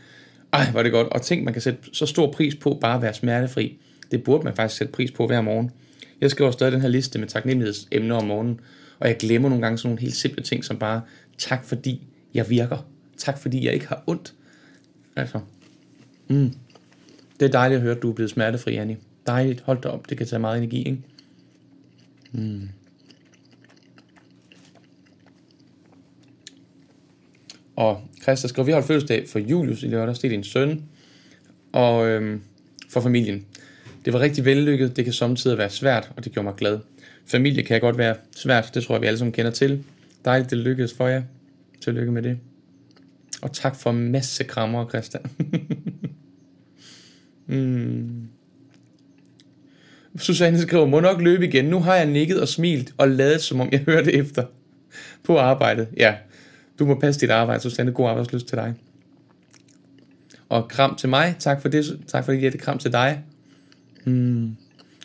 [0.53, 1.09] Ej, var det godt.
[1.09, 3.79] Og tænk, man kan sætte så stor pris på bare at være smertefri.
[4.11, 5.71] Det burde man faktisk sætte pris på hver morgen.
[6.21, 8.61] Jeg skriver stadig den her liste med taknemmelighedsemner om morgenen,
[8.99, 11.03] og jeg glemmer nogle gange sådan nogle helt simple ting, som bare,
[11.39, 12.87] tak fordi jeg virker.
[13.17, 14.35] Tak fordi jeg ikke har ondt.
[15.17, 15.41] Altså,
[16.29, 16.53] mm.
[17.41, 18.99] Det er dejligt at høre, at du er blevet smertefri, Annie.
[19.27, 21.03] Dejligt, hold da op, det kan tage meget energi, ikke?
[22.33, 22.69] Mm.
[27.77, 30.85] Og Christa skriver, vi har holdt fødselsdag for Julius i lørdags, det er din søn,
[31.73, 32.43] og øhm,
[32.89, 33.47] for familien.
[34.05, 36.79] Det var rigtig vellykket, det kan samtidig være svært, og det gjorde mig glad.
[37.27, 39.85] Familie kan godt være svært, det tror jeg, vi alle sammen kender til.
[40.25, 41.23] Dejligt, det lykkedes for jer.
[41.81, 42.39] Tillykke med det.
[43.43, 45.19] Og tak for masse krammer, Christa.
[47.47, 48.29] mm.
[50.19, 51.65] Susanne skriver, må nok løbe igen.
[51.65, 54.45] Nu har jeg nikket og smilt og lavet, som om jeg hørte efter
[55.25, 55.89] på arbejdet.
[55.97, 56.15] Ja,
[56.79, 57.93] du må passe dit arbejde, Susanne.
[57.93, 58.75] God arbejdsløst til dig.
[60.49, 61.37] Og kram til mig.
[61.39, 61.99] Tak for det.
[62.07, 62.59] Tak for det, Jette.
[62.59, 63.25] Kram til dig.
[64.05, 64.57] Mm.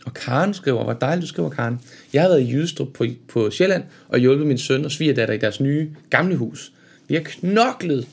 [0.06, 1.80] Og Karen skriver, hvor dejligt du skriver, Karen.
[2.14, 5.38] Jeg har været i Jydestrup på, på Sjælland og hjulpet min søn og svigerdatter i
[5.38, 6.74] deres nye gamle hus.
[7.08, 8.08] Vi har knoklet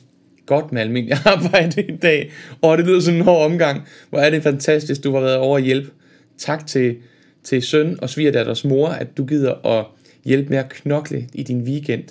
[0.45, 3.81] godt med almindelig arbejde i dag, og det lyder sådan en hård omgang.
[4.09, 5.91] Hvor er det fantastisk, du har været over at hjælpe.
[6.37, 6.97] Tak til,
[7.43, 9.85] til søn og svigerdatters mor, at du gider at
[10.25, 12.03] hjælpe med at knokle i din weekend,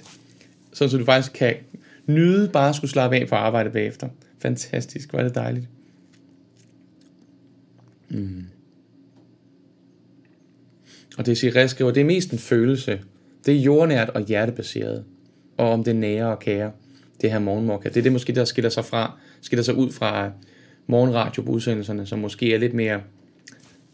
[0.72, 1.54] så du faktisk kan
[2.06, 4.08] nyde bare at skulle slappe af på arbejde bagefter.
[4.38, 5.66] Fantastisk, hvor er det dejligt.
[8.08, 8.44] Mm.
[11.18, 13.00] Og det siger skriver, det er mest en følelse.
[13.46, 15.04] Det er jordnært og hjertebaseret.
[15.56, 16.70] Og om det nære og kære,
[17.20, 17.88] det her morgenmokka.
[17.88, 20.30] Det er det måske, der skiller sig, fra, skiller sig ud fra
[20.86, 23.00] morgenradio på udsendelserne, som måske er lidt mere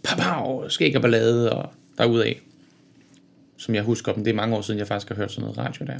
[0.03, 2.33] pow, skæg og ballade og derudad.
[3.57, 4.25] Som jeg husker dem.
[4.25, 5.99] Det er mange år siden, jeg faktisk har hørt sådan noget radio der.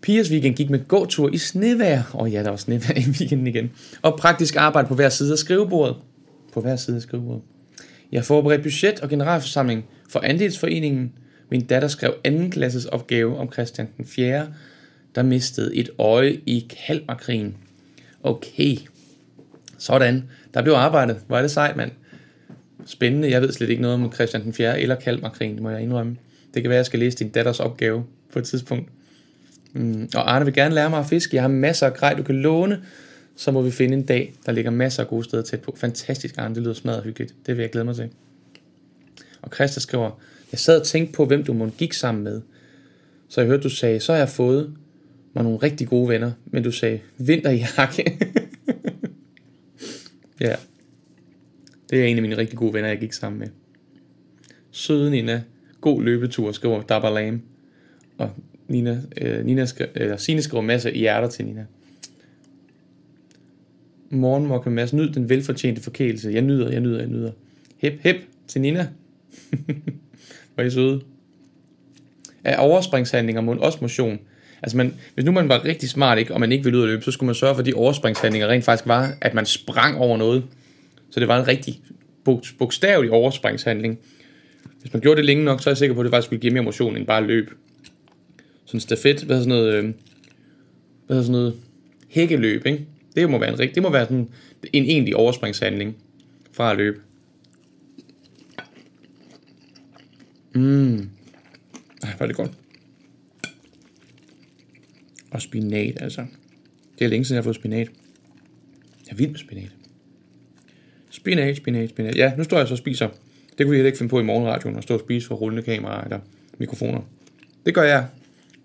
[0.00, 2.02] Pias weekend gik med gåtur i snevejr.
[2.12, 3.70] Og oh ja, der var snevejr i weekenden igen.
[4.02, 5.96] Og praktisk arbejde på hver side af skrivebordet.
[6.52, 7.42] På hver side af skrivebordet.
[8.12, 11.12] Jeg forberedte budget og generalforsamling for andelsforeningen.
[11.50, 14.48] Min datter skrev anden klasses opgave om Christian den 4.,
[15.14, 17.56] der mistede et øje i Kalmarkrigen.
[18.22, 18.76] Okay,
[19.78, 20.24] sådan.
[20.54, 21.20] Der blev arbejdet.
[21.26, 21.90] Hvor er det sejt, mand.
[22.86, 23.30] Spændende.
[23.30, 24.80] Jeg ved slet ikke noget om Christian den 4.
[24.80, 26.16] eller Kalmarkrigen, det må jeg indrømme.
[26.54, 28.88] Det kan være, at jeg skal læse din datters opgave på et tidspunkt.
[29.72, 30.08] Mm.
[30.14, 31.36] Og Arne vil gerne lære mig at fiske.
[31.36, 32.82] Jeg har masser af grej, du kan låne.
[33.42, 35.74] Så må vi finde en dag, der ligger masser af gode steder tæt på.
[35.76, 36.54] Fantastisk, Arne.
[36.54, 37.34] Det lyder smadret hyggeligt.
[37.46, 38.10] Det vil jeg glæde mig til.
[39.42, 40.20] Og Christa skriver,
[40.52, 42.40] jeg sad og tænkte på, hvem du må gik sammen med.
[43.28, 44.74] Så jeg hørte, du sagde, så har jeg fået
[45.34, 46.32] mig nogle rigtig gode venner.
[46.46, 48.02] Men du sagde, vinterjakke.
[50.40, 50.56] ja.
[51.90, 53.48] Det er en af mine rigtig gode venner, jeg gik sammen med.
[54.70, 55.42] Søde Nina.
[55.80, 57.40] God løbetur, skriver lame.
[58.18, 58.30] Og
[58.68, 61.66] Nina, øh, Nina skri, øh, Signe skriver masser af hjerter til Nina
[64.18, 64.92] morgenmokke med Mads.
[64.92, 66.30] Nyd den velfortjente forkælelse.
[66.30, 67.30] Jeg nyder, jeg nyder, jeg nyder.
[67.78, 68.16] Hep, hep
[68.48, 68.88] til Nina.
[70.56, 71.00] Var I søde?
[72.44, 74.18] Er overspringshandlinger mod også motion?
[74.62, 76.88] Altså man, hvis nu man var rigtig smart, ikke, og man ikke ville ud at
[76.88, 79.98] løbe, så skulle man sørge for, at de overspringshandlinger rent faktisk var, at man sprang
[79.98, 80.44] over noget.
[81.10, 81.80] Så det var en rigtig
[82.58, 83.98] bogstavelig overspringshandling.
[84.80, 86.40] Hvis man gjorde det længe nok, så er jeg sikker på, at det faktisk ville
[86.40, 87.50] give mere motion end bare løb
[88.64, 89.92] sådan stafet, hvad sådan noget, øh,
[91.06, 91.54] hvad sådan noget,
[92.08, 92.86] hækkeløb, ikke?
[93.16, 94.28] Det må være en rigtig, det må være sådan
[94.72, 95.96] en egentlig overspringshandling
[96.52, 97.00] fra at løbe.
[100.54, 100.96] Mm.
[102.02, 102.50] Ej, hvor er det godt.
[105.30, 106.26] Og spinat, altså.
[106.98, 107.90] Det er længe siden, jeg har fået spinat.
[109.06, 109.70] Jeg er vild med spinat.
[111.10, 112.16] Spinat, spinat, spinat.
[112.16, 113.08] Ja, nu står jeg så og spiser.
[113.58, 115.62] Det kunne vi heller ikke finde på i morgenradioen, at stå og spise for rullende
[115.62, 116.18] kameraer eller
[116.58, 117.00] mikrofoner.
[117.66, 118.06] Det gør jeg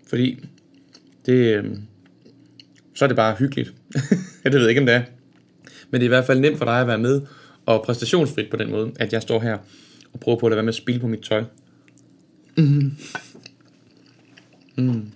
[0.08, 0.38] fordi
[1.26, 1.64] det, øh,
[2.94, 3.74] så er det bare hyggeligt.
[4.44, 5.02] jeg ved ikke, om det er.
[5.90, 7.22] Men det er i hvert fald nemt for dig at være med,
[7.66, 9.58] og præstationsfrit på den måde, at jeg står her
[10.12, 11.44] og prøver på at lade være med at spille på mit tøj.
[12.56, 12.92] Mm.
[14.76, 15.12] Mm.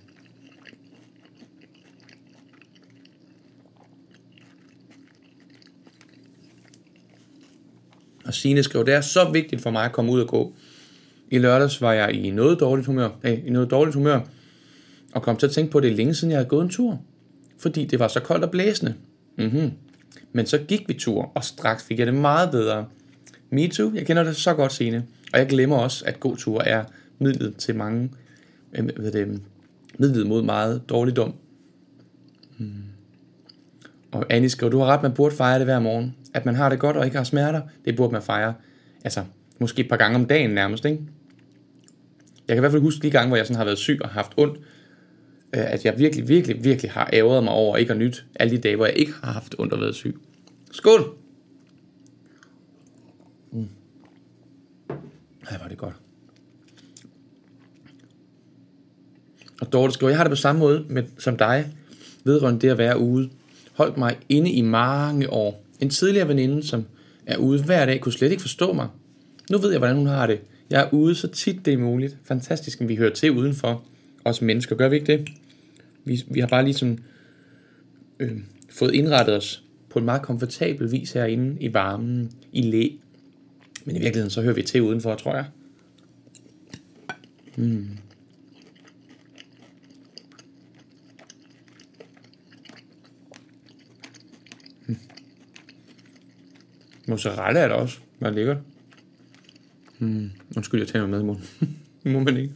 [8.25, 10.53] Og Signe skrev, det er så vigtigt for mig at komme ud og gå.
[11.31, 14.19] I lørdags var jeg i noget dårligt humør, øh, i noget dårligt humør,
[15.13, 16.69] og kom til at tænke på, at det er længe siden, jeg havde gået en
[16.69, 17.01] tur.
[17.59, 18.95] Fordi det var så koldt og blæsende.
[19.37, 19.71] Mm-hmm.
[20.31, 22.85] Men så gik vi tur, og straks fik jeg det meget bedre.
[23.49, 25.05] Me too, jeg kender det så godt, Signe.
[25.33, 26.83] Og jeg glemmer også, at god tur er
[27.19, 28.11] midlet til mange,
[28.73, 29.41] øh, ved det,
[29.97, 31.33] midlet mod meget dårligdom.
[32.57, 32.73] Mm.
[34.11, 36.15] Og Annie skriver, du har ret, man burde fejre det hver morgen.
[36.33, 38.53] At man har det godt og ikke har smerter, det burde man fejre.
[39.03, 39.23] Altså,
[39.59, 40.99] måske et par gange om dagen nærmest, ikke?
[42.47, 44.09] Jeg kan i hvert fald huske de gange, hvor jeg sådan har været syg og
[44.09, 44.59] haft ondt,
[45.55, 48.61] Øh, at jeg virkelig, virkelig, virkelig har æret mig over ikke at nyt alle de
[48.61, 50.17] dage, hvor jeg ikke har haft ondt og været syg.
[50.71, 51.17] Skål!
[53.51, 53.67] Mm.
[55.49, 55.95] Ej, var det godt.
[59.61, 61.71] Og Dorte skriver, jeg har det på samme måde med, som dig,
[62.23, 63.29] vedrørende det at være ude.
[63.73, 65.63] Holdt mig inde i mange år.
[65.79, 66.85] En tidligere veninde, som
[67.25, 68.87] er ude hver dag, kunne slet ikke forstå mig.
[69.51, 70.41] Nu ved jeg, hvordan hun har det.
[70.69, 72.17] Jeg er ude så tit det er muligt.
[72.23, 73.83] Fantastisk, at vi hører til udenfor.
[74.25, 75.29] Os mennesker, gør vi ikke det?
[76.05, 76.97] Vi, vi har bare ligesom
[78.19, 78.39] øh,
[78.69, 82.89] fået indrettet os på en meget komfortabel vis herinde i varmen, i læ.
[83.85, 85.45] Men i virkeligheden, så hører vi til udenfor, tror jeg.
[87.55, 87.87] Mm.
[94.87, 94.95] Mm.
[97.07, 97.99] Mozzarella er der også.
[98.19, 98.55] Hvad ligger
[99.99, 100.31] Mm.
[100.55, 101.45] Undskyld, jeg tager med i munden.
[102.13, 102.53] Må man ikke.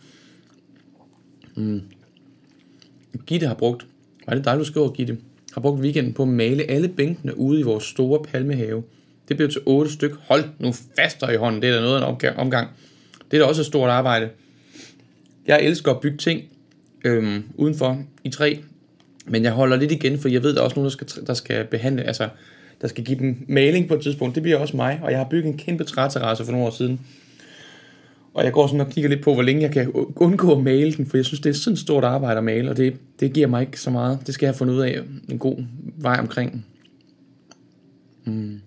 [1.56, 1.82] Mm.
[3.26, 3.86] Gitte har brugt,
[4.28, 5.18] var det dig, du skriver, Gitte,
[5.54, 8.84] har brugt weekenden på at male alle bænkene ude i vores store palmehave.
[9.28, 10.12] Det blev til otte styk.
[10.28, 11.62] Hold nu faster i hånden.
[11.62, 12.70] Det er da noget af en omgang.
[13.32, 14.30] Det er da også et stort arbejde.
[15.48, 16.42] Jeg elsker at bygge ting
[17.04, 18.56] øhm, udenfor i træ,
[19.26, 21.34] men jeg holder lidt igen, for jeg ved, der er også nogen, der skal, der
[21.34, 22.30] skal behandle, altså,
[22.82, 24.36] der skal give dem maling på et tidspunkt.
[24.36, 27.00] Det bliver også mig, og jeg har bygget en kæmpe træterrasse for nogle år siden.
[28.38, 30.94] Og jeg går sådan og kigger lidt på, hvor længe jeg kan undgå at male
[30.94, 33.34] den, for jeg synes, det er sådan et stort arbejde at male, og det, det
[33.34, 34.20] giver mig ikke så meget.
[34.26, 35.64] Det skal jeg have fundet ud af en god
[35.98, 36.66] vej omkring.
[38.26, 38.60] Mm.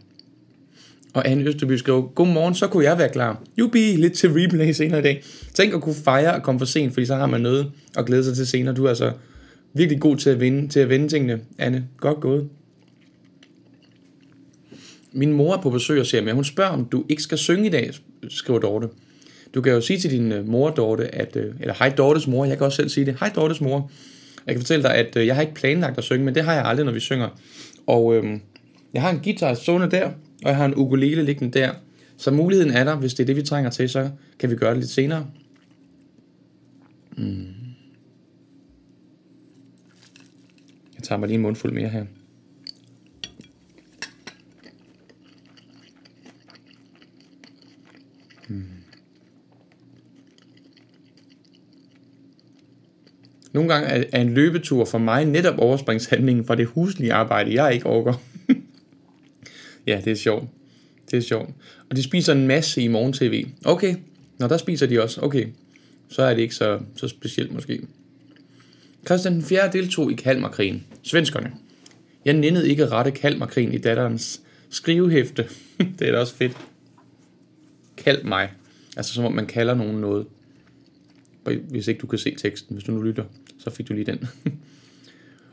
[1.14, 3.42] Og Anne Østerby skriver, Godmorgen, så kunne jeg være klar.
[3.59, 5.22] Jubi, lidt til replay senere i dag.
[5.54, 8.24] Tænk at kunne fejre og komme for sent, fordi så har man noget at glæde
[8.24, 8.74] sig til senere.
[8.74, 9.12] Du er altså
[9.74, 11.85] virkelig god til at vinde, til at vende tingene, Anne.
[11.96, 12.48] Godt gået.
[15.12, 17.66] Min mor er på besøg og ser med, hun spørger, om du ikke skal synge
[17.66, 17.90] i dag,
[18.28, 18.88] skriver Dorte.
[19.54, 22.44] Du kan jo sige til din øh, mor, Dorte, at, øh, eller hej Dortes mor,
[22.44, 23.90] jeg kan også selv sige det, hej Dortes mor.
[24.46, 26.54] Jeg kan fortælle dig, at øh, jeg har ikke planlagt at synge, men det har
[26.54, 27.28] jeg aldrig, når vi synger.
[27.86, 28.40] Og øhm,
[28.94, 30.06] jeg har en guitar stående der,
[30.42, 31.72] og jeg har en ukulele liggende der.
[32.16, 34.70] Så muligheden er der, hvis det er det, vi trænger til, så kan vi gøre
[34.70, 35.26] det lidt senere.
[37.16, 37.46] Mm.
[40.96, 42.04] Jeg tager mig lige en mundfuld mere her.
[48.48, 48.64] Mm.
[53.61, 57.87] Nogle gange er en løbetur for mig netop overspringshandlingen fra det huslige arbejde, jeg ikke
[57.87, 58.23] overgår.
[59.87, 60.44] ja, det er sjovt.
[61.11, 61.51] Det er sjovt.
[61.90, 63.46] Og de spiser en masse i morgen tv.
[63.64, 63.94] Okay,
[64.38, 65.20] når der spiser de også.
[65.20, 65.46] Okay,
[66.09, 67.81] så er det ikke så, så specielt måske.
[69.07, 69.73] Christian den 4.
[69.73, 70.87] deltog i Kalmarkrigen.
[71.03, 71.53] Svenskerne.
[72.25, 75.49] Jeg nændede ikke at rette Kalmarkrigen i datterens skrivehæfte.
[75.99, 76.57] det er da også fedt.
[77.96, 78.51] Kald mig.
[78.96, 80.27] Altså som om man kalder nogen noget.
[81.68, 83.25] Hvis ikke du kan se teksten, hvis du nu lytter,
[83.64, 84.29] så fik du lige den.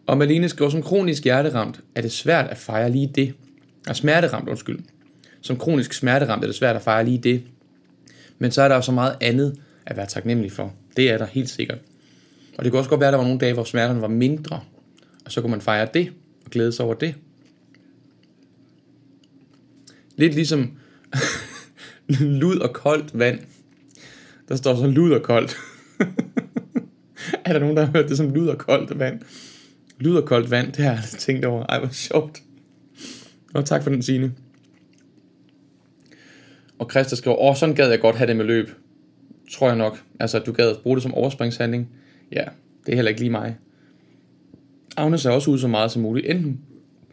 [0.08, 3.34] og Malene skriver, som kronisk hjerteramt er det svært at fejre lige det.
[3.88, 4.80] Er smerteramt, undskyld.
[5.42, 7.44] Som kronisk smerteramt er det svært at fejre lige det.
[8.40, 10.74] Men så er der jo så meget andet at være taknemmelig for.
[10.98, 11.78] Det er der helt sikkert.
[12.58, 14.60] Og det kan også godt være, at der var nogle dage, hvor smerterne var mindre.
[15.26, 16.12] Og så kunne man fejre det
[16.46, 17.16] og glæde sig over det.
[20.16, 20.72] Lidt ligesom
[22.42, 23.40] lud og koldt vand.
[24.50, 25.58] Der står så lud og koldt
[27.48, 29.22] er der nogen, der har hørt det som lyder og koldt vand?
[30.00, 31.66] Lyder og koldt vand, det har jeg aldrig tænkt over.
[31.66, 32.42] Ej, hvor sjovt.
[33.54, 34.34] Og tak for den, Signe.
[36.80, 38.70] Og Christa skriver, åh, sådan gad jeg godt have det med løb.
[39.52, 40.04] Tror jeg nok.
[40.20, 41.90] Altså, du gad bruge det som overspringshandling.
[42.32, 42.44] Ja,
[42.86, 43.58] det er heller ikke lige mig.
[44.98, 46.28] Agnes er også ud så meget som muligt.
[46.28, 46.62] Enten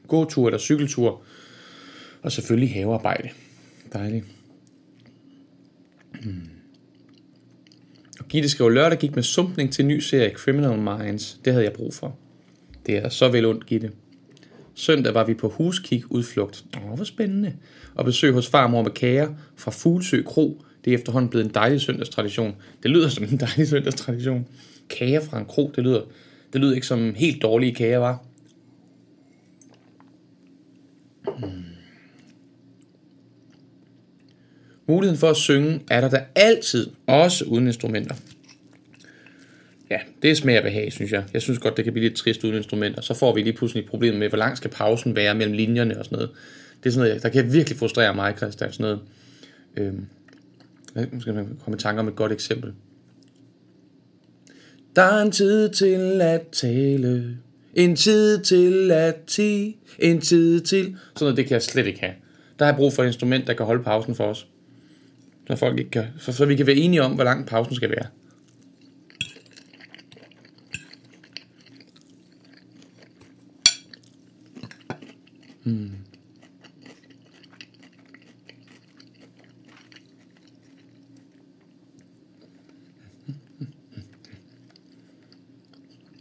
[0.09, 1.23] gåtur eller cykeltur.
[2.23, 3.29] Og selvfølgelig havearbejde.
[3.93, 4.25] Dejligt.
[6.23, 6.54] Hmm.
[8.29, 11.41] Gitte skrev, lørdag gik med sumpning til ny serie Criminal Minds.
[11.45, 12.17] Det havde jeg brug for.
[12.87, 13.91] Det er så vel ondt, Gitte.
[14.75, 16.65] Søndag var vi på huskig udflugt.
[16.77, 17.55] Åh, hvor spændende.
[17.95, 20.63] Og besøg hos farmor med kager fra Fuglsø Kro.
[20.85, 22.57] Det er efterhånden blevet en dejlig søndagstradition.
[22.83, 24.47] Det lyder som en dejlig søndagstradition.
[24.89, 26.03] Kager fra en kro, det lyder,
[26.53, 28.25] det lyder ikke som helt dårlige kager, var.
[31.39, 31.65] Hmm.
[34.87, 38.15] Muligheden for at synge er der da altid, også uden instrumenter.
[39.91, 41.25] Ja, det er smag og behag, synes jeg.
[41.33, 43.01] Jeg synes godt, det kan blive lidt trist uden instrumenter.
[43.01, 45.99] Så får vi lige pludselig et problem med, hvor lang skal pausen være mellem linjerne
[45.99, 46.31] og sådan noget.
[46.83, 48.73] Det er sådan noget, der kan virkelig frustrere mig, Christian.
[48.73, 49.01] Sådan noget.
[49.77, 50.07] Øhm,
[51.13, 52.73] nu skal man komme i tanke om et godt eksempel.
[54.97, 57.39] Der er en tid til at tale,
[57.75, 60.85] en tid til at ti, en tid til...
[60.85, 62.13] Sådan noget, det kan jeg slet ikke have.
[62.59, 64.47] Der har jeg brug for et instrument, der kan holde pausen for os
[65.49, 67.91] når folk ikke kan, så, så vi kan være enige om, hvor lang pausen skal
[67.91, 68.07] være.
[75.65, 75.91] Hmm.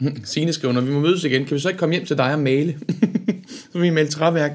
[0.24, 2.34] Signe skriver, når vi må mødes igen, kan vi så ikke komme hjem til dig
[2.34, 2.80] og male?
[3.72, 4.52] så vi male træværk.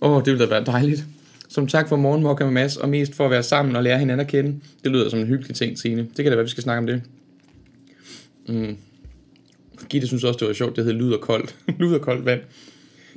[0.00, 1.06] Åh, oh, det ville da være dejligt.
[1.52, 4.20] Som tak for morgenmokka med Mads, og mest for at være sammen og lære hinanden
[4.20, 4.60] at kende.
[4.84, 6.02] Det lyder som en hyggelig ting, Signe.
[6.02, 7.02] Det kan da være, vi skal snakke om det.
[8.48, 8.76] Mm.
[9.88, 11.56] Gitte synes også, det var sjovt, det hed lud og koldt.
[11.78, 12.40] lyder og koldt vand.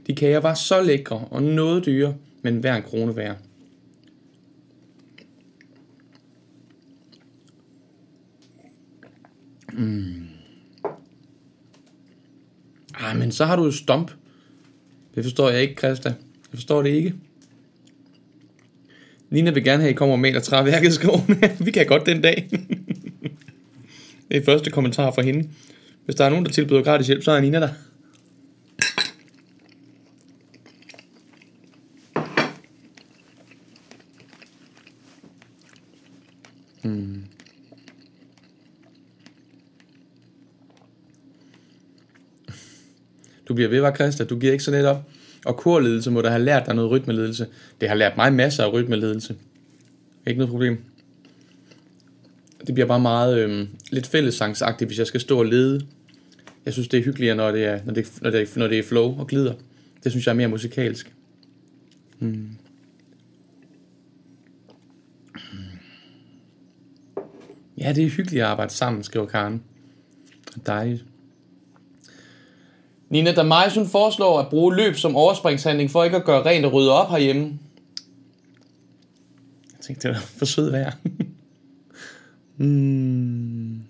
[0.07, 3.37] De kager var så lækre og noget dyre, men hver en krone værd.
[9.73, 10.27] Mm.
[12.93, 14.11] Ah, men så har du jo stomp.
[15.15, 16.09] Det forstår jeg ikke, Christa.
[16.09, 17.13] Jeg forstår det ikke.
[19.35, 21.43] Nina vil gerne have, at I kommer og maler træværket i skoven.
[21.65, 22.49] Vi kan godt den dag.
[24.31, 25.49] det er første kommentar fra hende.
[26.05, 27.69] Hvis der er nogen, der tilbyder gratis hjælp, så er Nina der.
[36.83, 37.23] Mm.
[43.47, 44.23] Du bliver ved, var Christa.
[44.23, 45.14] Du giver ikke så let op.
[45.45, 47.47] Og korledelse må der have lært dig noget rytmeledelse.
[47.81, 49.35] Det har lært mig masser af rytmeledelse.
[50.27, 50.77] Ikke noget problem.
[52.67, 55.85] Det bliver bare meget øh, lidt fællesangsagtigt, hvis jeg skal stå og lede.
[56.65, 58.83] Jeg synes, det er hyggeligere, når det er, når det, når det når det er
[58.83, 59.53] flow og glider.
[60.03, 61.13] Det synes jeg er mere musikalsk.
[62.19, 62.49] Mm.
[67.77, 69.63] Ja, det er hyggeligt at arbejde sammen, skriver Karen.
[70.65, 71.05] Dejligt.
[73.09, 76.73] Nina Damais, hun foreslår at bruge løb som overspringshandling for ikke at gøre rent og
[76.73, 77.59] rydde op herhjemme.
[79.71, 80.91] Jeg tænkte, det var for sød vejr.
[82.57, 83.81] mm.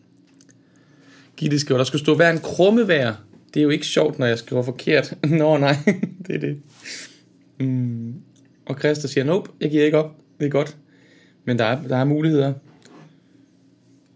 [1.37, 3.13] Gitte skriver, der skulle stå hver en krumme vejr.
[3.53, 5.13] Det er jo ikke sjovt, når jeg skriver forkert.
[5.39, 5.75] Nå nej,
[6.27, 6.61] det er det.
[7.59, 8.13] Mm.
[8.65, 10.11] Og Christa siger, nope, jeg giver ikke op.
[10.39, 10.77] Det er godt.
[11.45, 12.53] Men der er, der er muligheder.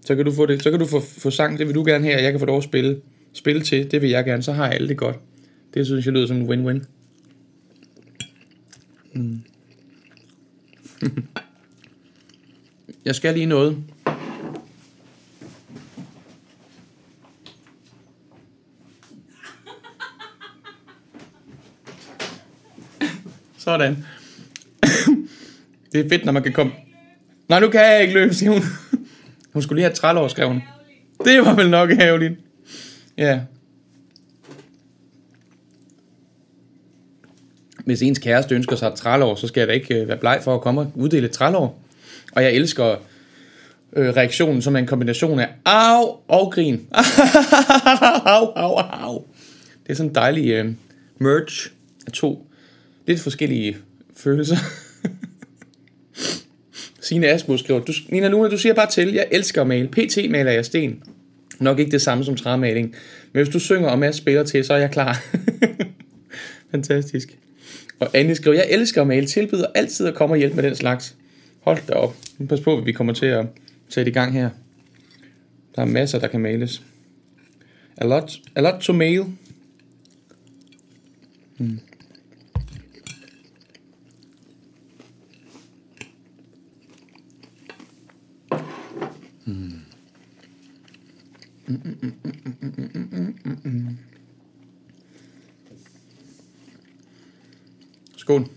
[0.05, 0.63] Så kan du få det.
[0.63, 2.45] Så kan du få, få sang, det vil du gerne have, og jeg kan få
[2.45, 3.01] lov at spille
[3.33, 5.15] spil til, det vil jeg gerne, så har alle det godt.
[5.73, 6.85] Det synes jeg lyder som en win-win.
[9.13, 9.41] Mm.
[13.05, 13.77] jeg skal lige noget.
[23.57, 24.05] Sådan.
[25.91, 26.71] det er fedt, når man kan komme...
[27.49, 28.61] Nej, nu kan jeg ikke løbe, siger hun.
[29.53, 30.61] Hun skulle lige have trælår, skrev hun.
[31.25, 32.48] Det var vel nok ærgerligt.
[33.19, 33.39] Ja.
[37.85, 40.39] Hvis ens kæreste ønsker sig et trælår, så skal jeg da ikke øh, være bleg
[40.43, 41.81] for at komme og uddele et trælår.
[42.31, 42.95] Og jeg elsker
[43.93, 46.87] øh, reaktionen som er en kombination af au og grin.
[48.35, 49.25] au, au, au.
[49.83, 50.71] Det er sådan en dejlig øh,
[51.17, 51.69] merge
[52.07, 52.47] af to
[53.07, 53.77] lidt forskellige
[54.15, 54.57] følelser.
[57.01, 59.87] Signe Asmus skriver, du, Nina Luna, du siger bare til, jeg elsker at male.
[59.87, 61.03] PT maler jeg sten.
[61.59, 62.95] Nok ikke det samme som træmaling.
[63.33, 65.23] Men hvis du synger og Mads spiller til, så er jeg klar.
[66.71, 67.37] Fantastisk.
[67.99, 70.75] Og Anne skriver, jeg elsker at male, tilbyder altid at komme og hjælpe med den
[70.75, 71.15] slags.
[71.61, 72.15] Hold da op.
[72.49, 73.45] Pas på, at vi kommer til at
[73.89, 74.49] sætte i gang her.
[75.75, 76.81] Der er masser, der kan males.
[77.97, 79.23] A lot, a lot to mail.
[81.57, 81.79] Hmm.
[98.17, 98.47] Skål.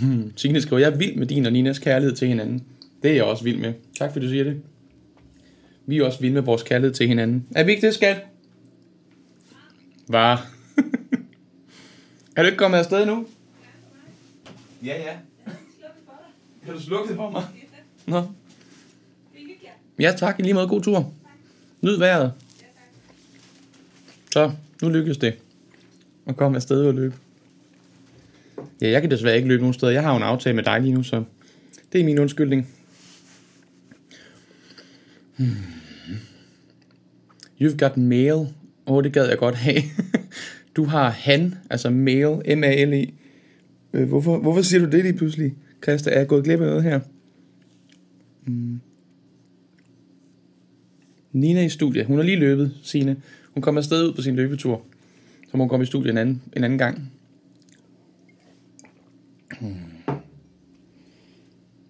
[0.00, 0.32] Hmm.
[0.36, 2.66] Signe skriver, jeg er vild med din og Ninas kærlighed til hinanden.
[3.02, 3.74] Det er jeg også vild med.
[3.98, 4.62] Tak fordi du siger det.
[5.86, 7.46] Vi er også vilde med vores kærlighed til hinanden.
[7.54, 8.26] Er vi ikke det, skat?
[10.08, 10.46] Var.
[12.36, 13.26] er du ikke kommet afsted nu?
[14.84, 15.16] Ja, ja.
[16.68, 17.44] Kan du slukke det for mig?
[18.06, 18.22] Nå.
[19.98, 20.38] Ja, tak.
[20.38, 21.12] I lige måde god tur.
[21.82, 22.32] Nyd vejret.
[24.32, 24.52] Så,
[24.82, 25.34] nu lykkes det.
[26.26, 27.14] Og komme afsted og løbe.
[28.80, 29.92] Ja, jeg kan desværre ikke løbe nogen steder.
[29.92, 31.24] Jeg har jo en aftale med dig lige nu, så
[31.92, 32.68] det er min undskyldning.
[35.36, 35.48] Hmm.
[37.60, 38.32] You've got mail.
[38.32, 38.46] Åh,
[38.86, 39.82] oh, det gad jeg godt have.
[40.76, 43.06] du har han, altså mail, M-A-L-E.
[43.92, 45.54] Øh, hvorfor, hvorfor siger du det lige pludselig?
[45.82, 47.00] Christa, er jeg gået glip af noget her?
[48.46, 48.80] Mm.
[51.32, 52.06] Nina i studiet.
[52.06, 53.22] Hun har lige løbet, Sine.
[53.54, 54.82] Hun kom afsted ud på sin løbetur.
[55.50, 57.12] Så må hun komme i studiet en anden, en anden gang.
[59.60, 59.74] Hmm.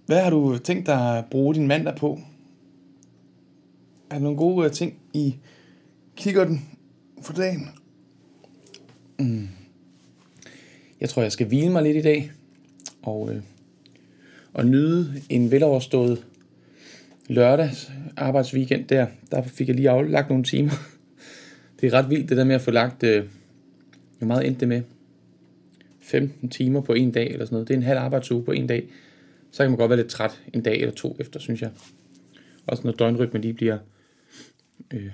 [0.07, 2.21] Hvad har du tænkt dig at bruge din mandag på?
[4.11, 5.37] Er der nogle gode øh, ting i
[6.17, 6.69] kigger den
[7.23, 7.69] for dagen?
[9.19, 9.49] Mm.
[11.01, 12.33] Jeg tror, jeg skal hvile mig lidt i dag.
[13.03, 13.43] Og, øh,
[14.53, 16.25] og nyde en veloverstået
[17.29, 19.07] lørdags arbejdsweekend der.
[19.31, 20.73] Der fik jeg lige aflagt nogle timer.
[21.81, 23.25] Det er ret vildt det der med at få lagt øh,
[24.19, 24.83] Hvor meget endte det med?
[26.01, 27.69] 15 timer på en dag eller sådan noget.
[27.69, 28.89] Det er en halv arbejdsuge på en dag.
[29.51, 31.71] Så kan man godt være lidt træt en dag eller to efter, synes jeg.
[32.67, 33.79] Også når døgnrytmen lige bliver...
[34.95, 35.11] Øh.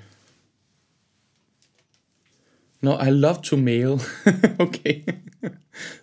[2.84, 3.88] Nå, I love to mail.
[4.66, 5.02] okay.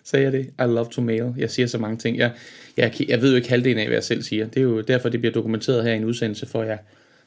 [0.04, 0.46] Sagde jeg det?
[0.46, 1.34] I love to mail.
[1.36, 2.16] Jeg siger så mange ting.
[2.18, 2.32] Jeg,
[2.76, 4.46] jeg, jeg ved jo ikke halvdelen af, hvad jeg selv siger.
[4.46, 6.78] Det er jo derfor, det bliver dokumenteret her i en udsendelse, for jeg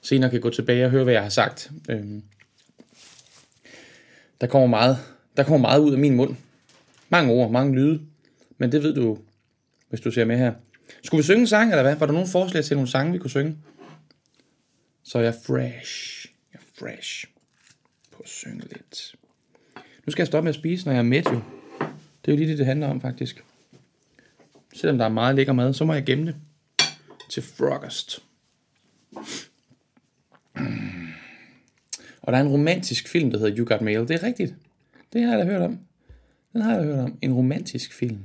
[0.02, 1.72] senere kan gå tilbage og høre, hvad jeg har sagt.
[1.90, 2.24] Øhm.
[4.42, 4.98] Der kommer meget,
[5.38, 6.36] der kommer meget ud af min mund.
[7.10, 8.02] Mange ord, mange lyde.
[8.58, 9.18] Men det ved du,
[9.90, 10.54] hvis du ser med her.
[11.04, 11.96] Skulle vi synge en sang, eller hvad?
[11.96, 13.58] Var der nogen forslag til nogle sange, vi kunne synge?
[15.04, 16.28] Så er jeg fresh.
[16.54, 17.26] Jeg er fresh
[18.12, 19.16] på at synge lidt.
[20.06, 21.42] Nu skal jeg stoppe med at spise, når jeg er mæt jo.
[22.26, 23.44] Det er jo lige det, det handler om faktisk.
[24.74, 26.36] Selvom der er meget lækker mad, så må jeg gemme det
[27.30, 28.24] til frokost.
[32.22, 34.00] Og der er en romantisk film, der hedder You Got Mail.
[34.00, 34.56] Det er rigtigt.
[35.14, 35.80] Det har jeg da hørt om.
[36.54, 37.18] Den har jeg da hørt om.
[37.22, 38.20] En romantisk film.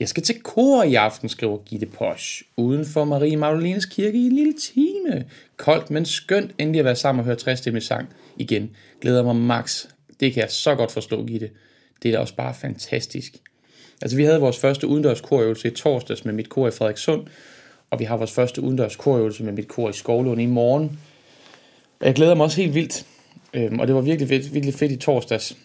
[0.00, 2.42] Jeg skal til kor i aften, skriver Gitte Posch.
[2.56, 5.24] Uden for Marie Magdalenes kirke i en lille time.
[5.56, 8.70] Koldt, men skønt endelig at være sammen og høre 60 sang igen.
[9.00, 9.86] Glæder mig max.
[10.20, 11.50] Det kan jeg så godt forstå, Gitte.
[12.02, 13.36] Det er da også bare fantastisk.
[14.02, 17.26] Altså, vi havde vores første udendørs korøvelse i torsdags med mit kor i Frederikssund,
[17.90, 20.98] og vi har vores første udendørs korøvelse med mit kor i Skovlund i morgen.
[22.00, 23.06] Jeg glæder mig også helt vildt,
[23.54, 25.56] øhm, og det var virkelig virkelig fedt i torsdags.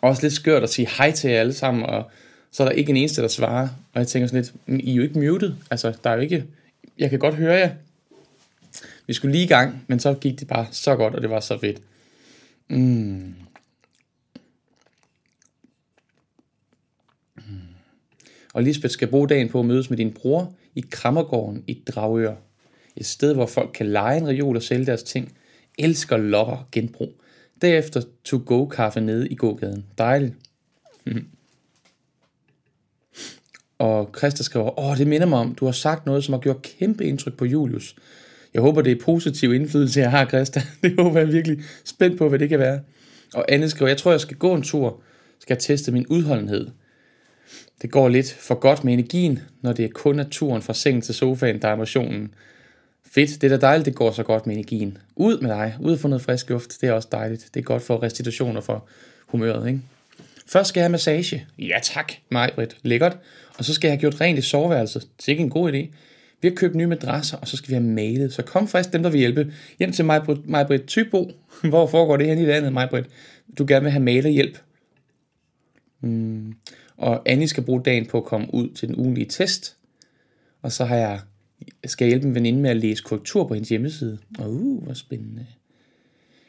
[0.00, 2.10] Også lidt skørt at sige hej til jer alle sammen, og
[2.50, 3.68] så er der ikke en eneste, der svarer.
[3.94, 5.54] Og jeg tænker sådan lidt, I er jo ikke muted.
[5.70, 6.44] Altså, der er jo ikke...
[6.98, 7.70] Jeg kan godt høre jer.
[9.06, 11.40] Vi skulle lige i gang, men så gik det bare så godt, og det var
[11.40, 11.80] så fedt.
[12.68, 13.34] Mm.
[17.36, 17.74] mm.
[18.54, 22.34] Og Lisbeth skal bruge dagen på at mødes med din bror i Krammergården i Dragør.
[22.96, 25.36] Et sted, hvor folk kan lege en reol og sælge deres ting.
[25.78, 27.12] Elsker lopper genbrug.
[27.62, 29.86] Derefter to-go kaffe nede i gågaden.
[29.98, 30.34] Dejligt.
[33.78, 36.62] Og Christa skriver, åh, det minder mig om, du har sagt noget, som har gjort
[36.62, 37.96] kæmpe indtryk på Julius.
[38.54, 40.62] Jeg håber, det er positiv indflydelse, jeg har, Christa.
[40.82, 42.80] Det håber jeg virkelig spændt på, hvad det kan være.
[43.34, 45.00] Og Anne skriver, jeg tror, jeg skal gå en tur.
[45.40, 46.68] Skal teste min udholdenhed.
[47.82, 51.02] Det går lidt for godt med energien, når det er kun er turen fra sengen
[51.02, 52.34] til sofaen, der er emotionen.
[53.14, 54.98] Fedt, det er da dejligt, det går så godt med energien.
[55.16, 57.48] Ud med dig, ud for noget frisk luft, det er også dejligt.
[57.54, 58.88] Det er godt for restitution og for
[59.26, 59.80] humøret, ikke?
[60.46, 61.46] Først skal jeg have massage.
[61.58, 62.76] Ja tak, Majbrit.
[62.82, 63.18] Lækkert.
[63.58, 65.02] Og så skal jeg have gjort rent i soveværelset.
[65.16, 65.94] Det er ikke en god idé.
[66.44, 68.32] Vi har købt nye madrasser, og så skal vi have malet.
[68.32, 69.52] Så kom frisk dem, der vil hjælpe.
[69.78, 71.30] Hjem til Majbrit, Majbrit Tybo.
[71.70, 73.04] Hvor foregår det her i landet, Majbrit?
[73.58, 74.58] Du gerne vil have malerhjælp.
[76.00, 76.54] Mm.
[76.96, 79.76] Og Annie skal bruge dagen på at komme ud til den ugenlige test.
[80.62, 81.20] Og så har jeg,
[81.84, 84.18] skal jeg hjælpe en veninde med at læse korrektur på hendes hjemmeside.
[84.38, 85.46] Uh, hvor spændende.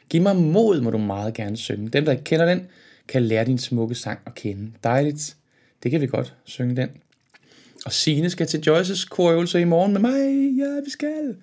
[0.08, 1.88] Giv mig mod, må du meget gerne synge.
[1.88, 2.66] Dem, der ikke kender den,
[3.08, 4.72] kan lære din smukke sang at kende.
[4.84, 5.36] Dejligt.
[5.82, 6.90] Det kan vi godt synge den.
[7.86, 10.56] Og Sine skal til Joyces korøvelse i morgen med mig.
[10.58, 11.36] Ja, vi skal.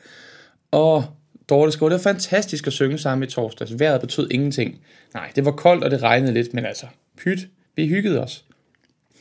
[0.71, 1.05] Og
[1.49, 3.79] Dorte skriver, det var fantastisk at synge sammen i torsdags.
[3.79, 4.79] Vejret betød ingenting.
[5.13, 6.85] Nej, det var koldt, og det regnede lidt, men altså,
[7.17, 8.45] pyt, vi hyggede os.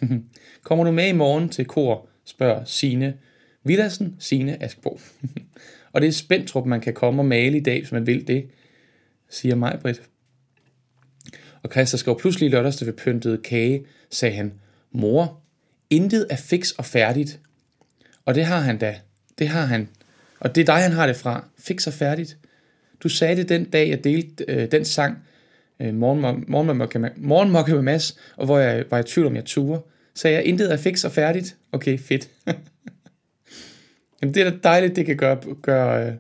[0.63, 3.15] Kommer du med i morgen til kor, spørger Sine
[3.65, 5.01] Villadsen, Sine Askbo.
[5.93, 8.51] og det er Spændtrup, man kan komme og male i dag, hvis man vil det,
[9.31, 10.03] siger mig, Britt.
[11.63, 14.53] Og Christa skrev pludselig lørdags, da vi pyntede kage, sagde han,
[14.93, 15.42] mor,
[15.93, 17.41] intet er fix og færdigt.
[18.25, 18.97] Og det har han da.
[19.39, 19.89] Det har han.
[20.41, 21.45] Og det er dig, han har det fra.
[21.59, 22.37] Fix og færdigt.
[23.03, 25.19] Du sagde det den dag, jeg delte øh, den sang,
[25.81, 26.99] øh, Morgenmokke
[27.75, 29.81] med Mads, og hvor jeg var i tvivl om, jeg turer.
[30.15, 31.57] Sagde jeg, intet er fix og færdigt.
[31.73, 32.29] Okay, fedt.
[34.23, 36.17] Jamen, det er da dejligt, det kan gøre, gøre,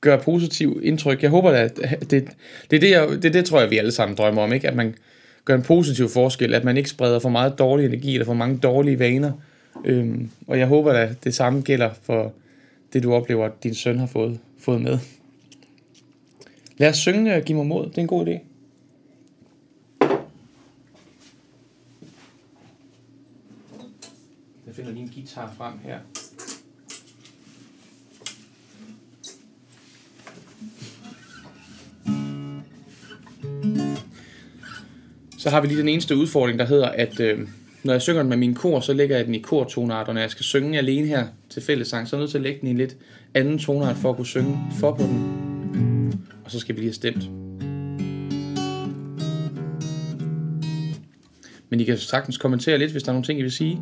[0.00, 1.22] gøre positiv indtryk.
[1.22, 2.10] Jeg håber, da, at det,
[2.70, 4.68] det, er det, jeg, det, det tror jeg, vi alle sammen drømmer om, ikke?
[4.68, 4.94] at man
[5.44, 8.58] gør en positiv forskel, at man ikke spreder for meget dårlig energi eller for mange
[8.58, 9.32] dårlige vaner.
[9.84, 12.32] Øhm, og jeg håber, at det samme gælder for
[12.92, 14.98] det, du oplever, at din søn har fået, fået med.
[16.76, 17.86] Lad os synge øh, og give mig mod.
[17.86, 18.38] Det er en god idé.
[24.66, 25.98] Jeg finder lige en guitar frem her.
[35.42, 37.48] Så har vi lige den eneste udfordring, der hedder, at øh,
[37.82, 40.20] når jeg synger den med min kor, så lægger jeg den i kortonart, og når
[40.20, 42.68] jeg skal synge alene her til fællesang, så er jeg nødt til at lægge den
[42.68, 42.96] i en lidt
[43.34, 46.28] anden tonart for at kunne synge for på den.
[46.44, 47.30] Og så skal vi lige have stemt.
[51.70, 53.80] Men I kan sagtens kommentere lidt, hvis der er nogle ting, I vil sige.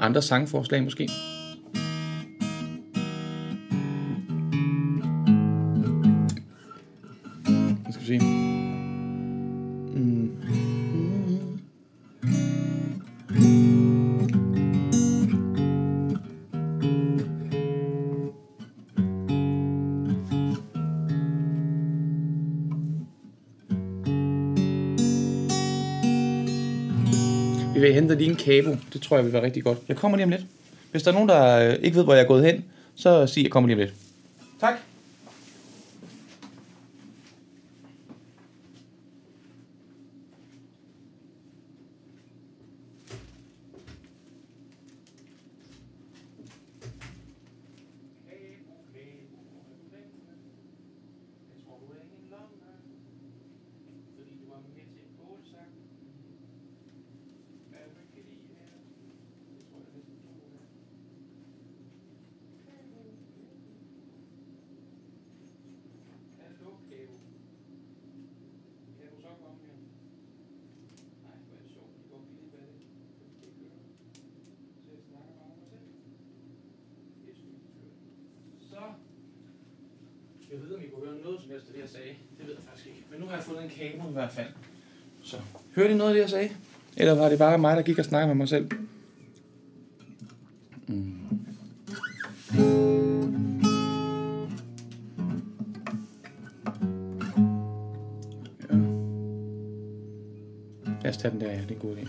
[0.00, 1.08] Andre sangforslag måske.
[28.46, 28.76] Cabo.
[28.92, 29.78] Det tror jeg vil være rigtig godt.
[29.88, 30.46] Jeg kommer lige om lidt.
[30.90, 33.40] Hvis der er nogen, der øh, ikke ved, hvor jeg er gået hen, så sig,
[33.40, 33.94] at jeg kommer lige om lidt.
[34.60, 34.74] Tak.
[80.46, 82.12] Så jeg ved, om I kunne høre noget som helst af det, jeg sagde.
[82.38, 83.02] Det ved jeg faktisk ikke.
[83.10, 84.46] Men nu har jeg fundet en kabel i hvert fald.
[85.22, 85.36] Så
[85.74, 86.48] hørte I noget af det, jeg sagde?
[86.96, 88.70] Eller var det bare mig, der gik og snakkede med mig selv?
[90.86, 91.14] Mm.
[92.54, 92.60] Ja.
[101.02, 101.56] Lad os tage den der, ja.
[101.60, 102.08] Det er en god idé.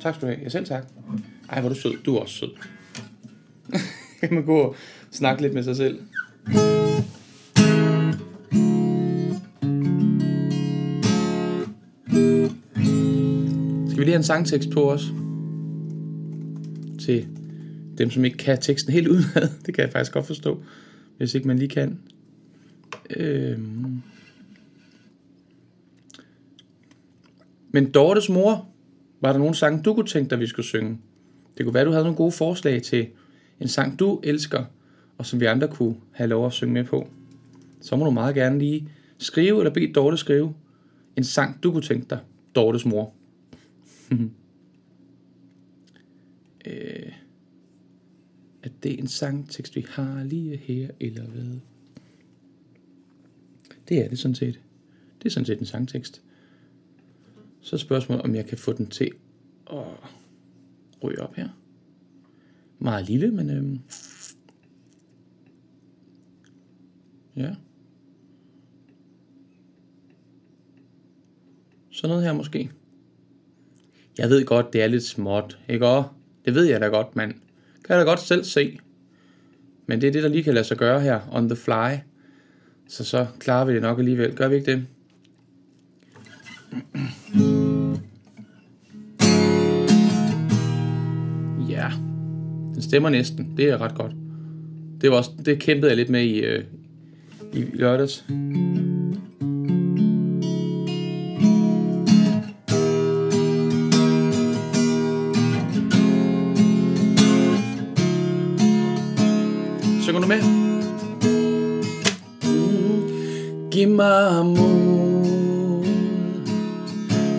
[0.00, 0.42] Tak skal du have.
[0.42, 0.84] Jeg selv tak.
[1.48, 1.94] Ej, hvor er du sød.
[2.04, 2.50] Du er også sød.
[4.20, 4.76] kan man gå og
[5.10, 6.00] snakke lidt med sig selv.
[14.16, 15.12] En sangtekst på os?
[17.00, 17.28] Til
[17.98, 19.48] dem, som ikke kan teksten helt udenad.
[19.66, 20.62] Det kan jeg faktisk godt forstå,
[21.16, 21.98] hvis ikke man lige kan.
[23.16, 24.02] Øhm.
[27.70, 28.68] Men Dortes mor,
[29.20, 30.98] var der nogen sang, du kunne tænke dig, vi skulle synge?
[31.58, 33.06] Det kunne være, du havde nogle gode forslag til
[33.60, 34.64] en sang, du elsker,
[35.18, 37.08] og som vi andre kunne have lov at synge med på.
[37.80, 38.88] Så må du meget gerne lige
[39.18, 40.54] skrive, eller bede Dorte skrive,
[41.16, 42.18] en sang, du kunne tænke dig,
[42.54, 43.12] Dortes mor.
[46.66, 47.12] øh,
[48.62, 51.58] er det en sangtekst, vi har lige her, eller hvad?
[53.88, 54.60] Det er det sådan set.
[55.18, 56.22] Det er sådan set en sangtekst.
[57.60, 59.12] Så spørgsmålet, om jeg kan få den til
[59.70, 59.86] at
[61.02, 61.48] ryge op her.
[62.78, 63.80] Meget lille, men øhm,
[67.36, 67.54] ja.
[71.90, 72.70] Sådan noget her måske.
[74.18, 76.04] Jeg ved godt, det er lidt småt, ikke og?
[76.44, 77.32] Det ved jeg da godt, mand.
[77.84, 78.78] Kan jeg da godt selv se.
[79.86, 81.96] Men det er det, der lige kan lade sig gøre her, on the fly.
[82.88, 84.34] Så så klarer vi det nok alligevel.
[84.34, 84.86] Gør vi ikke det?
[91.70, 91.90] Ja,
[92.74, 93.56] den stemmer næsten.
[93.56, 94.12] Det er ret godt.
[95.00, 96.64] Det, var også, det kæmpede jeg lidt med i, øh,
[97.52, 98.24] i lørdags.
[113.96, 115.84] Mig mod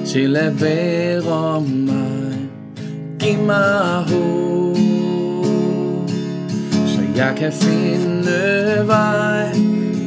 [0.05, 2.49] til at være mig.
[3.19, 4.77] Giv mig håb,
[6.71, 9.53] så jeg kan finde vej.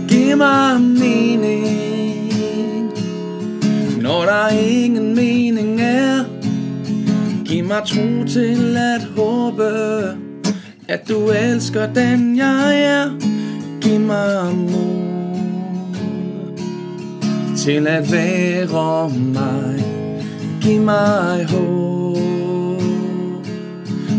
[0.08, 1.66] Giv mig mening,
[4.02, 6.24] når der ingen mening er.
[7.44, 9.70] Giv mig tro til at håbe,
[10.88, 13.10] at du elsker den jeg er.
[13.80, 14.99] Giv mig mod
[17.64, 19.84] til at være mig.
[20.62, 23.46] Giv mig håb,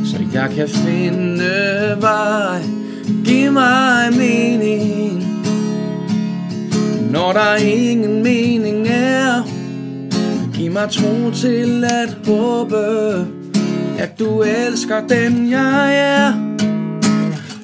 [0.05, 1.51] så jeg kan finde
[1.99, 2.61] vej.
[3.25, 5.23] Giv mig mening,
[7.11, 9.47] når der ingen mening er.
[10.53, 12.77] Giv mig tro til at håbe,
[13.99, 16.33] at du elsker den jeg er.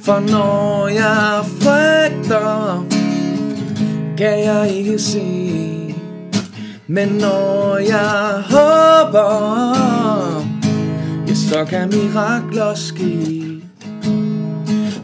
[0.03, 2.87] For når jeg frygter,
[4.17, 5.46] kan jeg ikke se.
[6.89, 9.65] Men når jeg håber,
[11.27, 13.61] ja, så kan mirakler ske.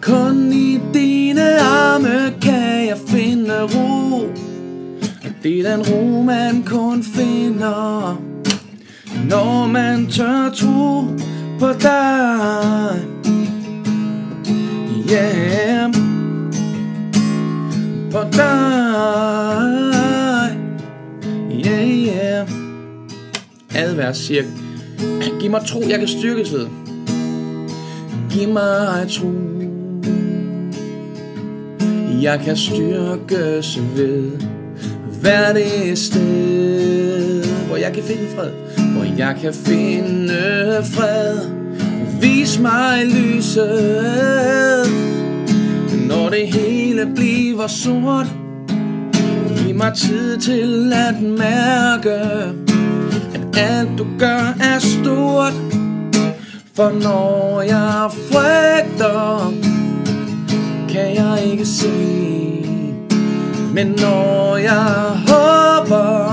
[0.02, 4.22] Kun i dine arme kan jeg finde ro.
[5.44, 8.22] Det er den ro, man kun finder,
[9.30, 11.04] når man tør tro
[11.60, 13.00] på dig.
[15.12, 15.94] Yeah
[18.14, 19.33] på dig
[23.94, 24.44] Advers siger
[25.40, 26.68] Giv mig tro, jeg kan styrkes ved
[28.32, 29.32] Giv mig tro
[32.22, 34.32] Jeg kan styrkes ved
[35.22, 38.52] Hver det sted Hvor jeg kan finde fred
[38.94, 41.40] hvor jeg kan finde fred.
[42.22, 44.88] Vis mig lyset,
[46.08, 48.28] når det hele bliver sort.
[49.58, 52.20] Giv mig tid til at mærke,
[53.58, 55.54] alt du gør er stort.
[56.76, 59.54] For når jeg frygter,
[60.90, 61.92] kan jeg ikke se.
[63.74, 66.32] Men når jeg håber,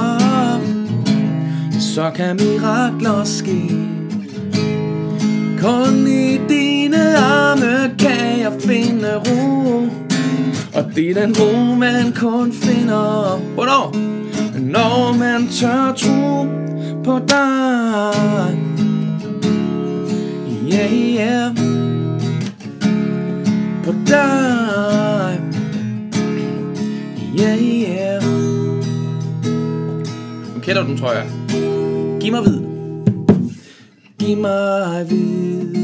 [1.81, 3.61] så kan mirakler ske.
[5.61, 9.89] Kun i dine arme kan jeg finde ro.
[10.75, 13.41] Og det er den ro, man kun finder.
[13.55, 13.97] Hvornår?
[14.61, 16.47] Når man tør tro
[17.11, 18.59] på dig.
[20.73, 21.57] Yeah, yeah.
[23.85, 25.41] På dig.
[27.39, 28.23] Yeah, yeah.
[30.55, 31.27] Nu kender du den, tror jeg.
[32.21, 32.61] Giv mig vid.
[34.19, 35.77] Giv mig vid.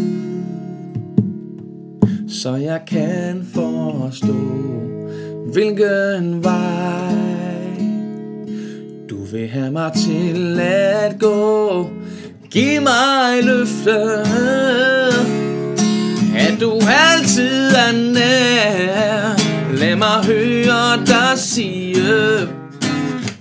[2.28, 4.36] Så jeg kan forstå,
[5.52, 7.25] hvilken vej
[9.32, 11.90] vil have mig til at gå.
[12.50, 14.00] Giv mig løfte,
[16.36, 16.80] at du
[17.12, 19.36] altid er nær.
[19.72, 22.40] Lad mig høre dig sige,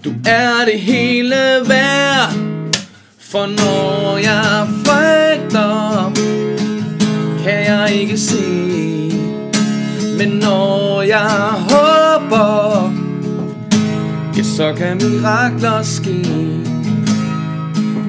[0.03, 2.33] du er det hele værd.
[3.19, 6.11] For når jeg frygter,
[7.43, 8.45] kan jeg ikke se.
[10.17, 12.84] Men når jeg håber,
[14.56, 16.22] så kan mirakler ske.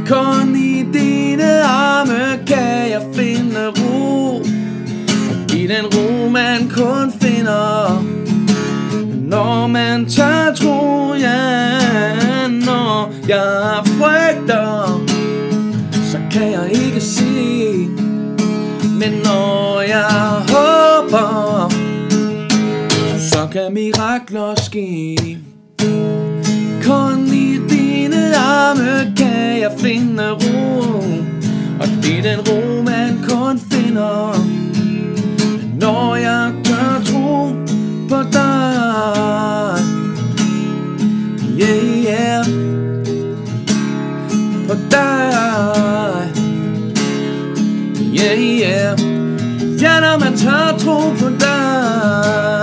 [0.07, 4.43] Kun i dine arme kan jeg finde ro.
[5.55, 8.05] I den ro, man kun finder,
[9.29, 12.49] når man tør tro, ja.
[12.49, 15.05] Når jeg frygter,
[16.11, 17.89] så kan jeg ikke se.
[19.01, 21.73] Men når jeg håber,
[23.19, 25.46] så kan mirakler ske.
[26.87, 31.03] Kun i dine arme kan jeg finde ro.
[31.81, 34.37] Og det er den ro, man kun finder,
[35.81, 37.49] når jeg gør tro
[38.09, 39.79] på dig.
[41.61, 42.45] Yeah, yeah.
[44.69, 45.33] På dig.
[48.15, 48.99] Yeah, yeah.
[49.83, 52.56] Ja, når man tør tro på dig.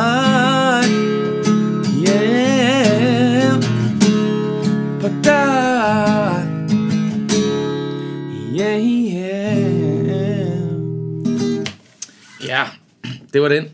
[13.33, 13.65] Det var den.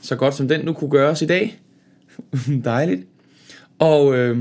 [0.00, 1.60] Så godt som den nu kunne gøres i dag.
[2.64, 3.06] Dejligt.
[3.78, 4.38] Og øh,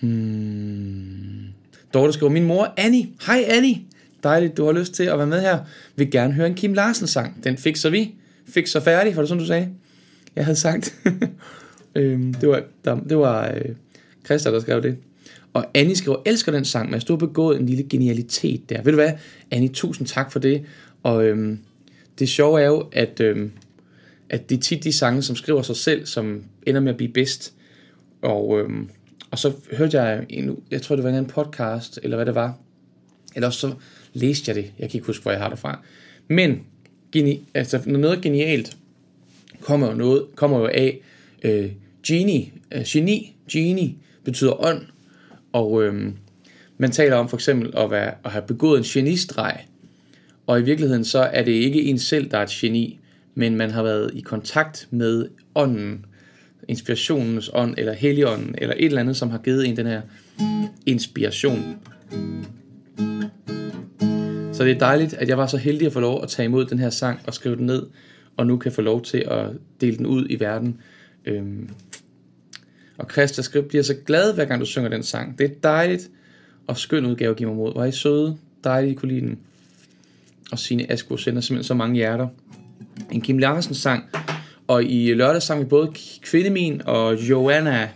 [0.00, 1.46] hmm,
[1.94, 3.08] Dorte skriver, min mor Annie.
[3.26, 3.76] Hej Annie.
[4.22, 5.58] Dejligt, du har lyst til at være med her.
[5.96, 7.44] Vil gerne høre en Kim Larsen sang.
[7.44, 8.14] Den fik så vi.
[8.48, 9.68] Fik så færdig, var det sådan du sagde?
[10.36, 10.94] Jeg havde sagt.
[11.94, 13.74] øh, det var, der, det var øh,
[14.24, 14.96] Christa, der skrev det.
[15.52, 18.82] Og Annie skriver, elsker den sang, men du har begået en lille genialitet der.
[18.82, 19.12] Ved du hvad,
[19.50, 20.64] Annie, tusind tak for det.
[21.02, 21.58] Og øhm,
[22.18, 23.50] det sjove er jo, at, øh,
[24.30, 27.12] at det er tit de sange, som skriver sig selv, som ender med at blive
[27.12, 27.54] bedst.
[28.22, 28.70] Og, øh,
[29.30, 32.34] og så hørte jeg, en, jeg tror det var en anden podcast, eller hvad det
[32.34, 32.58] var.
[33.34, 33.74] Eller også så
[34.12, 34.72] læste jeg det.
[34.78, 35.80] Jeg kan ikke huske, hvor jeg har det fra.
[36.28, 36.60] Men
[37.12, 38.76] geni, altså, når noget genialt,
[39.60, 41.00] kommer jo, noget, kommer jo af
[41.42, 41.70] øh,
[42.06, 43.94] genie, øh, geni, genie
[44.24, 44.82] betyder ånd,
[45.52, 46.12] og øh,
[46.78, 49.60] man taler om for eksempel at, være, at have begået en genistreg,
[50.46, 53.00] og i virkeligheden så er det ikke en selv, der er et geni,
[53.34, 56.04] men man har været i kontakt med ånden,
[56.68, 60.02] inspirationens ånd, eller helligånden, eller et eller andet, som har givet en den her
[60.86, 61.76] inspiration.
[64.52, 66.64] Så det er dejligt, at jeg var så heldig at få lov at tage imod
[66.64, 67.86] den her sang og skrive den ned,
[68.36, 69.46] og nu kan få lov til at
[69.80, 70.80] dele den ud i verden.
[71.24, 71.70] Øhm.
[72.98, 75.38] Og Christa skriver, bliver så glad, hver gang du synger den sang.
[75.38, 76.10] Det er dejligt,
[76.66, 77.74] og skøn udgave giver mig mod.
[77.74, 79.38] Var I søde, Dejligt, I kunne lide den.
[80.52, 82.28] Og Sine Asko sender simpelthen så mange hjerter.
[83.12, 84.04] En Kim Larsen sang,
[84.66, 85.92] og i lørdag sang vi både
[86.22, 87.90] Kvindemin og Joanna.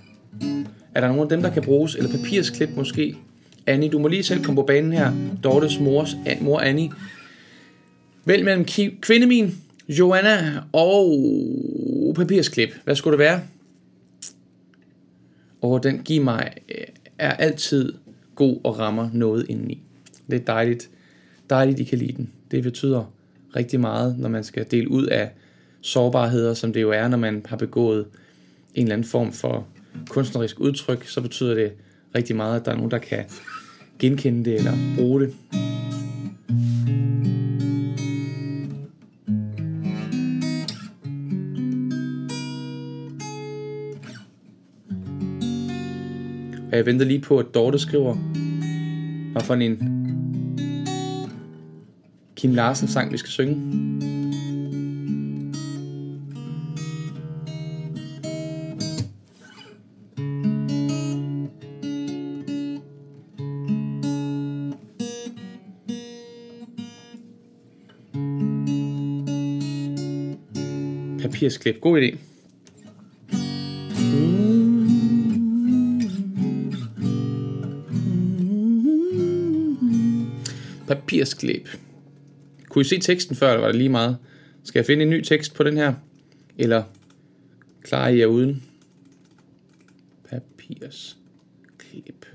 [0.95, 1.95] Er der nogen af dem, der kan bruges?
[1.95, 3.17] Eller papirsklip måske?
[3.67, 5.13] Annie, du må lige selv komme på banen her.
[5.45, 6.91] Dortes mors, mor Annie.
[8.25, 8.65] Vælg mellem
[9.01, 9.55] Kvindemin,
[9.89, 12.69] Joanna og papirsklip.
[12.85, 13.41] Hvad skulle det være?
[15.63, 16.85] Og den giver mig øh,
[17.19, 17.93] er altid
[18.35, 19.83] god og rammer noget indeni.
[20.31, 20.91] Det er dejligt.
[21.51, 22.31] Dejligt, I kan lide den.
[22.51, 23.13] Det betyder
[23.57, 25.31] rigtig meget, når man skal dele ud af
[25.81, 28.07] sårbarheder, som det jo er, når man har begået
[28.75, 29.67] en eller anden form for
[30.09, 31.73] kunstnerisk udtryk, så betyder det
[32.15, 33.25] rigtig meget, at der er nogen, der kan
[33.99, 35.35] genkende det eller bruge det.
[46.71, 48.15] Og jeg venter lige på, at Dorte skriver,
[49.33, 50.00] hvad for en
[52.41, 53.55] Kim Larsen sang, vi skal synge.
[71.23, 71.81] Papirsklip.
[71.81, 72.17] God idé.
[80.87, 81.90] Papirsklip.
[82.71, 84.19] Kunne I se teksten før, eller var det lige meget?
[84.65, 85.95] Skal jeg finde en ny tekst på den her?
[86.59, 86.83] Eller
[87.83, 88.63] klarer I jer uden?
[90.29, 92.27] Papirsklip.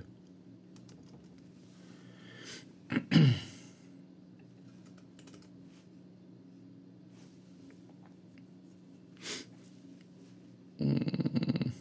[10.79, 11.71] Mm.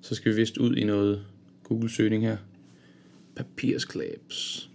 [0.00, 1.26] Så skal vi vist ud i noget
[1.64, 2.36] Google-søgning her.
[3.36, 4.70] Papirsklæbs.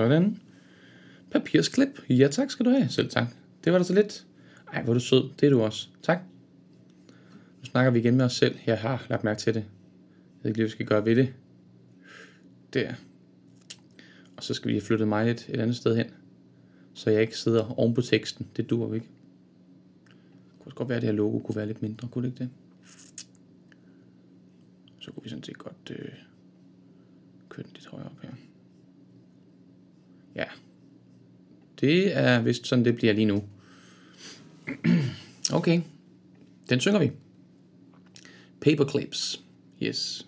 [0.00, 0.40] Sådan.
[1.30, 2.00] Papirsklip.
[2.08, 2.88] Ja tak skal du have.
[2.88, 3.26] Selv tak.
[3.64, 4.26] Det var da så lidt.
[4.72, 5.30] Ej, hvor er du sød.
[5.40, 5.88] Det er du også.
[6.02, 6.18] Tak.
[7.58, 8.56] Nu snakker vi igen med os selv.
[8.66, 9.60] Jeg har lagt mærke til det.
[9.60, 11.34] Jeg ved ikke lige, hvad vi skal gøre ved det.
[12.74, 12.94] Der.
[14.36, 16.06] Og så skal vi have flyttet mig lidt et andet sted hen.
[16.94, 18.46] Så jeg ikke sidder oven på teksten.
[18.56, 19.08] Det duer vi ikke.
[20.54, 22.08] Det kunne godt være, at det her logo kunne være lidt mindre.
[22.08, 22.50] Kunne det ikke det?
[25.00, 26.08] Så kunne vi sådan set godt øh,
[27.48, 28.30] køre den lidt højere op her.
[30.40, 30.44] Ja.
[31.80, 33.44] Det er vist sådan, det bliver lige nu.
[35.52, 35.80] Okay.
[36.68, 37.10] Den synger vi.
[38.60, 39.44] Paperclips.
[39.82, 40.26] Yes.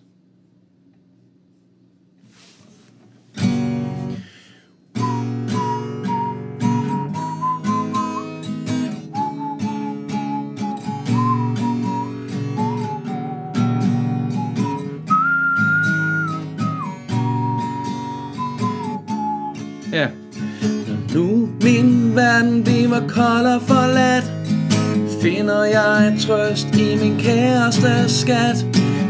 [22.93, 24.31] Verden kold og forladt
[25.21, 28.65] Finder jeg trøst i min kæreste skat.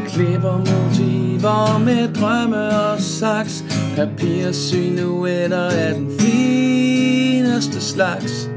[0.08, 3.64] Klipper motiver med drømme og saks
[3.96, 8.50] Papirsynuetter af den fineste slags.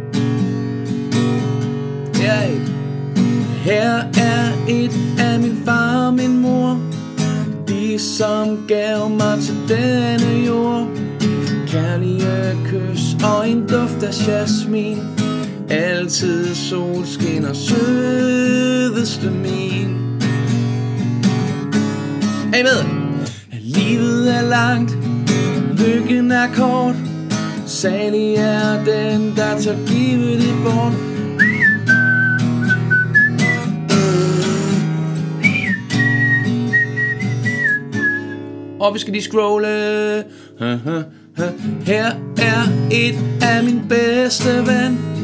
[2.22, 2.50] Yeah.
[3.64, 6.78] Her er et af min far og min mor.
[7.68, 10.86] De som gav mig til denne jord.
[11.66, 15.15] Kærlige kys og en duft af jasmin.
[15.70, 19.96] Altid solskin og sødeste min.
[22.52, 22.84] Er I med?
[23.60, 24.98] Livet er langt,
[25.78, 26.94] lykken er kort.
[27.66, 30.92] Salig er den, der tager givet det bort
[38.80, 39.68] Og vi skal lige scrolle.
[41.86, 45.15] Her er et af min bedste ven.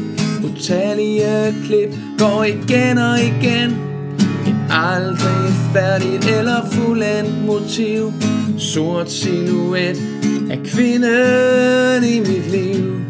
[0.43, 3.71] Utallige klip går igen og igen.
[4.47, 8.13] Et aldrig færdigt eller fuldendt motiv.
[8.57, 9.97] Sort silhuet
[10.51, 13.01] af kvinden i mit liv.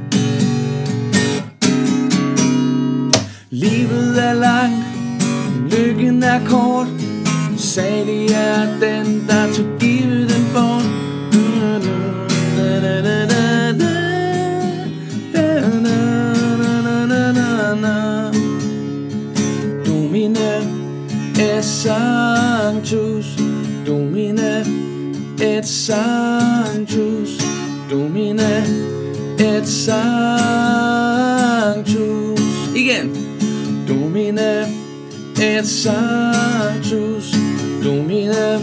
[3.50, 4.86] Livet er langt,
[5.72, 6.88] lykken er kort.
[7.58, 10.93] Salig er den, der tog givet den bort?
[21.64, 23.36] Sanctus
[23.86, 24.64] Domine
[25.40, 27.38] et sanctus
[27.90, 28.64] Domine
[29.40, 30.00] et sanctus.
[32.76, 33.10] Igen
[33.88, 34.68] Domine
[35.40, 37.32] et sanctus
[37.82, 38.60] Domine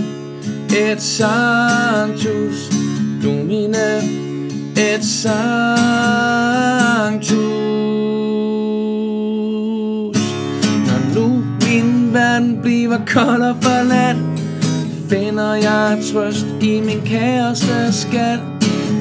[0.71, 2.69] et sanctus
[3.23, 3.77] Domine
[4.77, 6.21] et sanctus
[12.11, 14.17] min verden bliver kold og forladt
[15.09, 18.39] Finder jeg trøst i min kæreste skat.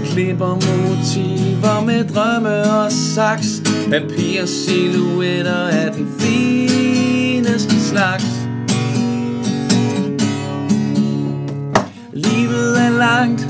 [0.05, 3.61] Klipper motiver med drømme og saks.
[3.89, 8.25] Papir silhuetter af den fineste slags.
[12.13, 13.47] Livet er langt,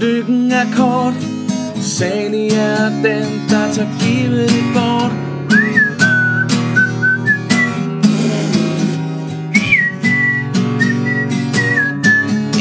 [0.00, 1.14] lykken er kort.
[1.80, 5.33] Salig er den, der tager livet bort.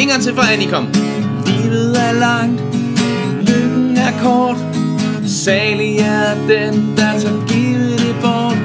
[0.03, 0.85] En gang til for Annie, kom.
[1.45, 2.61] Livet er langt,
[3.49, 4.57] lykken er kort.
[5.29, 8.57] Salig er den, der tager givet det bort.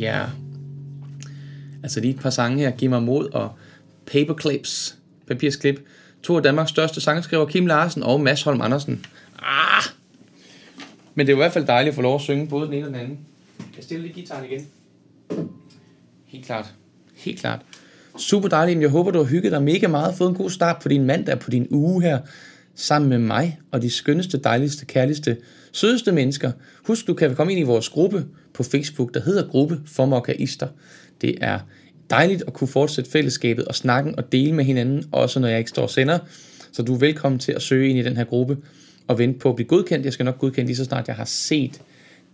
[0.00, 0.24] Ja.
[1.82, 3.50] Altså lige et par sange her, Giv mig mod og
[4.06, 4.96] Paperclips,
[5.28, 5.80] papirsklip.
[6.26, 9.06] To af Danmarks største sangskriver, Kim Larsen og Mads Holm Andersen.
[9.38, 9.82] Ah!
[11.14, 12.86] Men det er i hvert fald dejligt at få lov at synge både den ene
[12.86, 13.18] og den anden.
[13.76, 14.66] Jeg stiller lige gitaren igen.
[16.26, 16.74] Helt klart.
[17.14, 17.60] Helt klart.
[18.18, 18.80] Super dejligt.
[18.80, 20.14] Jeg håber, du har hygget dig mega meget.
[20.14, 22.18] Fået en god start på din mandag, på din uge her.
[22.74, 25.36] Sammen med mig og de skønneste, dejligste, kærligste,
[25.72, 26.52] sødeste mennesker.
[26.86, 28.24] Husk, du kan komme ind i vores gruppe
[28.54, 30.68] på Facebook, der hedder Gruppe for Mokkaister.
[31.20, 31.58] Det er
[32.10, 35.70] dejligt at kunne fortsætte fællesskabet og snakken og dele med hinanden, også når jeg ikke
[35.70, 36.18] står og sender.
[36.72, 38.56] Så du er velkommen til at søge ind i den her gruppe
[39.06, 40.04] og vente på at blive godkendt.
[40.04, 41.80] Jeg skal nok godkende lige så snart jeg har set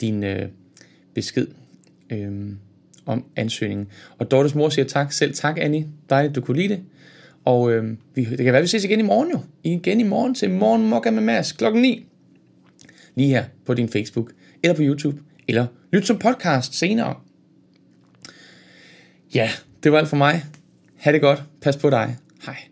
[0.01, 0.49] din øh,
[1.14, 1.47] besked
[2.11, 2.31] øh,
[3.07, 3.87] om ansøgningen.
[4.18, 5.12] Og Dortes mor siger tak.
[5.12, 5.87] Selv tak, Annie.
[6.11, 6.81] Dejligt, du kunne lide det.
[7.45, 9.41] Og øh, vi, det kan være, vi ses igen i morgen jo.
[9.62, 12.07] Igen i morgen til Morgen Mokka med Mads klokken 9.
[13.14, 15.18] Lige her på din Facebook, eller på YouTube,
[15.49, 17.14] eller lyt som podcast senere.
[19.35, 19.51] Ja,
[19.83, 20.45] det var alt for mig.
[20.99, 21.43] Ha' det godt.
[21.62, 22.16] Pas på dig.
[22.47, 22.72] Hej.